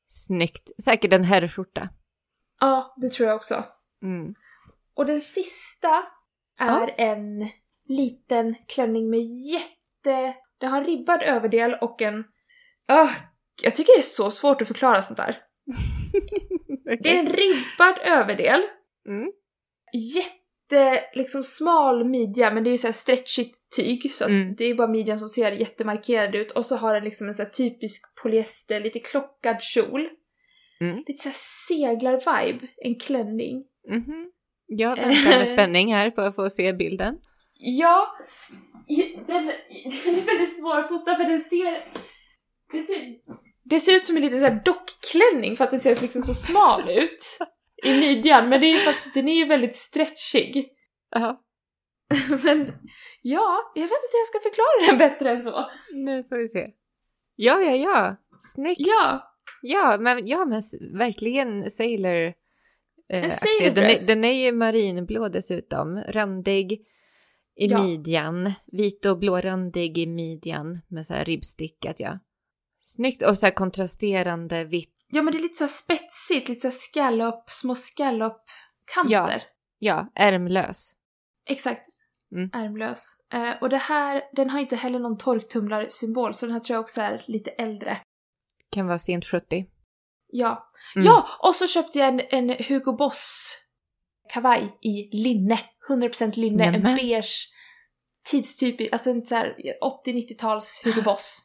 Snyggt. 0.07 0.83
Säkert 0.83 1.13
en 1.13 1.23
herrskjorta. 1.23 1.89
Ja, 2.59 2.95
det 2.97 3.09
tror 3.09 3.29
jag 3.29 3.35
också. 3.35 3.63
Mm. 4.03 4.35
Och 4.93 5.05
den 5.05 5.21
sista 5.21 6.03
är 6.59 6.87
ja. 6.87 6.89
en 6.97 7.49
liten 7.87 8.55
klänning 8.67 9.09
med 9.09 9.23
jätte... 9.23 10.35
Den 10.59 10.71
har 10.71 10.83
ribbad 10.83 11.21
överdel 11.21 11.73
och 11.81 12.01
en 12.01 12.23
Uh, 12.91 13.09
jag 13.63 13.75
tycker 13.75 13.93
det 13.93 13.99
är 13.99 14.01
så 14.01 14.31
svårt 14.31 14.61
att 14.61 14.67
förklara 14.67 15.01
sånt 15.01 15.17
där. 15.17 15.37
okay. 16.85 16.97
Det 16.99 17.15
är 17.15 17.19
en 17.19 17.29
ribbad 17.29 17.97
överdel. 18.03 18.61
Mm. 19.07 19.31
jätte, 20.15 21.03
liksom 21.13 21.43
smal 21.43 22.09
midja, 22.09 22.51
men 22.51 22.63
det 22.63 22.69
är 22.69 22.71
ju 22.71 22.77
så 22.77 22.87
här 22.87 22.93
stretchigt 22.93 23.57
tyg 23.75 24.11
så 24.11 24.25
Mm. 24.25 24.55
det 24.55 24.65
är 24.65 24.75
bara 24.75 24.87
midjan 24.87 25.19
som 25.19 25.29
ser 25.29 25.51
jättemarkerad 25.51 26.35
ut. 26.35 26.51
Och 26.51 26.65
så 26.65 26.75
har 26.75 26.93
den 26.93 27.03
liksom 27.03 27.27
en 27.27 27.33
så 27.33 27.43
här 27.43 27.49
typisk 27.49 28.15
polyester, 28.23 28.79
lite 28.79 28.99
klockad 28.99 29.61
kjol. 29.61 30.09
Mm. 30.81 30.97
Lite 31.07 31.17
så 31.17 31.29
här 31.29 31.35
seglar-vibe, 31.67 32.67
en 32.77 32.99
klänning. 32.99 33.65
Mhm. 33.89 34.31
Jag 34.65 34.95
väntar 34.95 35.37
med 35.37 35.47
spänning 35.53 35.93
här 35.93 36.11
på 36.11 36.21
att 36.21 36.35
få 36.35 36.49
se 36.49 36.73
bilden. 36.73 37.19
Ja, 37.59 38.17
den, 38.87 39.27
den 40.05 40.15
är 40.15 40.25
väldigt 40.25 40.59
svårfotad 40.59 41.15
för 41.15 41.23
den 41.23 41.41
ser... 41.41 41.83
Det 42.71 42.81
ser, 42.81 43.15
det 43.63 43.79
ser 43.79 43.95
ut 43.95 44.07
som 44.07 44.15
en 44.15 44.21
liten 44.21 44.39
så 44.39 44.45
här 44.45 44.61
dockklänning 44.65 45.55
för 45.57 45.63
att 45.63 45.71
den 45.71 45.79
ser 45.79 46.01
liksom 46.01 46.21
så 46.21 46.33
smal 46.33 46.89
ut 46.89 47.37
i 47.83 47.99
midjan, 47.99 48.49
men 48.49 48.61
det 48.61 48.67
är 48.67 48.77
för 48.77 48.91
att 48.91 49.13
den 49.13 49.27
är 49.27 49.35
ju 49.35 49.45
väldigt 49.45 49.75
stretchig. 49.75 50.69
Ja, 51.09 51.43
Men 52.43 52.73
ja, 53.21 53.71
jag 53.75 53.81
vet 53.81 53.91
inte 53.91 54.11
hur 54.11 54.19
jag 54.19 54.27
ska 54.27 54.39
förklara 54.39 54.87
den 54.87 54.97
bättre 54.97 55.29
än 55.29 55.43
så. 55.43 55.69
nu 55.93 56.23
får 56.23 56.37
vi 56.37 56.47
se. 56.47 56.67
Ja, 57.35 57.59
ja, 57.59 57.75
ja. 57.75 58.15
Snyggt. 58.39 58.81
Ja, 58.87 59.27
Ja, 59.61 59.97
men, 59.99 60.27
ja, 60.27 60.45
men 60.45 60.61
verkligen 60.97 61.71
Sailor. 61.71 62.33
Eh, 63.09 63.33
den, 63.73 63.83
är, 63.83 64.07
den 64.07 64.23
är 64.23 64.45
ju 64.45 64.51
marinblå 64.51 65.29
dessutom. 65.29 66.03
Randig 66.07 66.81
i 67.59 67.65
Ja. 67.67 67.83
midjan. 67.83 68.51
Vit 68.65 69.05
och 69.05 69.19
blårandig 69.19 69.97
i 69.97 70.07
midjan 70.07 70.81
med 70.87 71.05
så 71.05 71.13
här 71.13 71.25
ribbstickat, 71.25 71.99
ja. 71.99 72.19
Snyggt 72.79 73.21
och 73.23 73.37
så 73.37 73.45
här 73.45 73.53
kontrasterande 73.53 74.63
vitt. 74.63 75.05
ja 75.09 75.21
men 75.21 75.31
det 75.33 75.39
är 75.39 75.41
lite 75.41 75.57
så 75.57 75.63
här 75.63 75.69
spetsigt, 75.69 76.49
lite 76.49 76.61
så 76.61 76.67
här 76.67 76.75
scallop, 76.75 77.49
små 77.49 77.75
scallop-kanter. 77.75 79.09
Ja. 79.09 79.39
Ja, 79.79 80.11
ärmlös. 80.15 80.91
Exakt. 81.49 81.81
Mm. 82.35 82.49
Ärmlös. 82.53 83.03
Eh, 83.33 83.61
och 83.61 83.69
det 83.69 83.77
här, 83.77 84.23
den 84.35 84.49
har 84.49 84.59
inte 84.59 84.75
heller 84.75 84.99
någon 84.99 85.17
torktumlarsymbol 85.17 86.33
så 86.33 86.45
den 86.45 86.53
här 86.53 86.59
tror 86.59 86.75
jag 86.75 86.81
också 86.83 87.01
är 87.01 87.23
lite 87.27 87.49
äldre. 87.49 87.97
Kan 88.71 88.87
vara 88.87 88.99
sent 88.99 89.25
70. 89.25 89.65
Ja. 90.27 90.69
Mm. 90.95 91.05
Ja! 91.07 91.27
Och 91.39 91.55
så 91.55 91.67
köpte 91.67 91.99
jag 91.99 92.07
en, 92.07 92.21
en 92.29 92.49
Hugo 92.49 92.91
Boss 92.97 93.53
kavaj 94.29 94.77
i 94.81 95.17
linne. 95.17 95.59
100% 95.89 96.37
linne. 96.39 96.63
En 96.65 96.73
Nämen. 96.73 96.95
beige 96.95 97.47
tidstypisk, 98.31 98.93
alltså 98.93 99.09
en 99.09 99.25
så 99.25 99.35
här 99.35 99.55
80-90-tals 100.05 100.81
Hugo 100.83 101.01
Boss. 101.01 101.39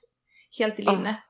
Helt 0.59 0.81
i 0.81 0.87
Ah. 0.87 0.93
linne. 0.93 1.23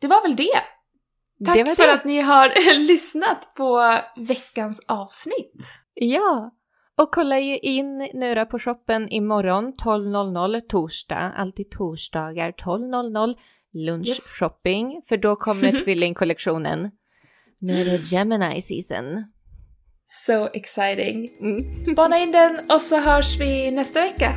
det 0.00 0.06
var 0.06 0.22
väl 0.22 0.36
det. 0.36 0.60
Tack 1.46 1.56
det 1.56 1.76
för 1.76 1.86
det. 1.86 1.92
att 1.92 2.04
ni 2.04 2.20
har 2.20 2.78
lyssnat 2.88 3.54
på 3.54 4.00
veckans 4.16 4.84
avsnitt. 4.88 5.64
Ja, 5.94 6.50
och 6.98 7.12
kolla 7.12 7.38
ju 7.38 7.58
in 7.58 8.10
nu 8.14 8.34
då 8.34 8.46
på 8.46 8.58
shoppen 8.58 9.08
imorgon 9.08 9.72
12.00 9.84 10.60
torsdag, 10.60 11.32
alltid 11.36 11.70
torsdagar 11.70 12.52
12.00 12.52 13.34
lunchshopping, 13.72 15.02
för 15.08 15.16
då 15.16 15.36
kommer 15.36 15.78
tvillingkollektionen. 15.84 16.90
Nu 17.58 17.80
är 17.80 17.84
det 17.84 18.12
Gemini 18.12 18.62
season. 18.62 19.24
So 20.04 20.48
exciting. 20.52 21.28
Mm. 21.40 21.84
Spana 21.84 22.18
in 22.18 22.32
den 22.32 22.56
och 22.72 22.80
så 22.80 22.96
hörs 22.96 23.40
vi 23.40 23.70
nästa 23.70 24.00
vecka. 24.00 24.34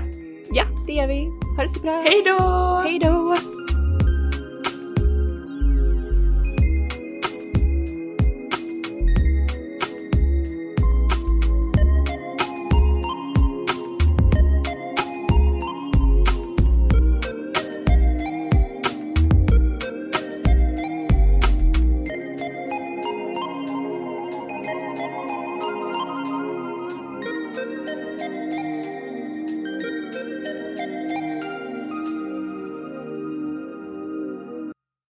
Ja, 0.51 0.64
det 0.88 0.93
gör 0.93 1.07
vi. 1.07 1.26
Ha 1.57 1.64
det 1.64 1.70
så 1.70 1.80
bra. 1.80 2.01
Hej 2.01 2.24
då! 2.26 2.39
Hej 2.84 2.99
då! 2.99 3.36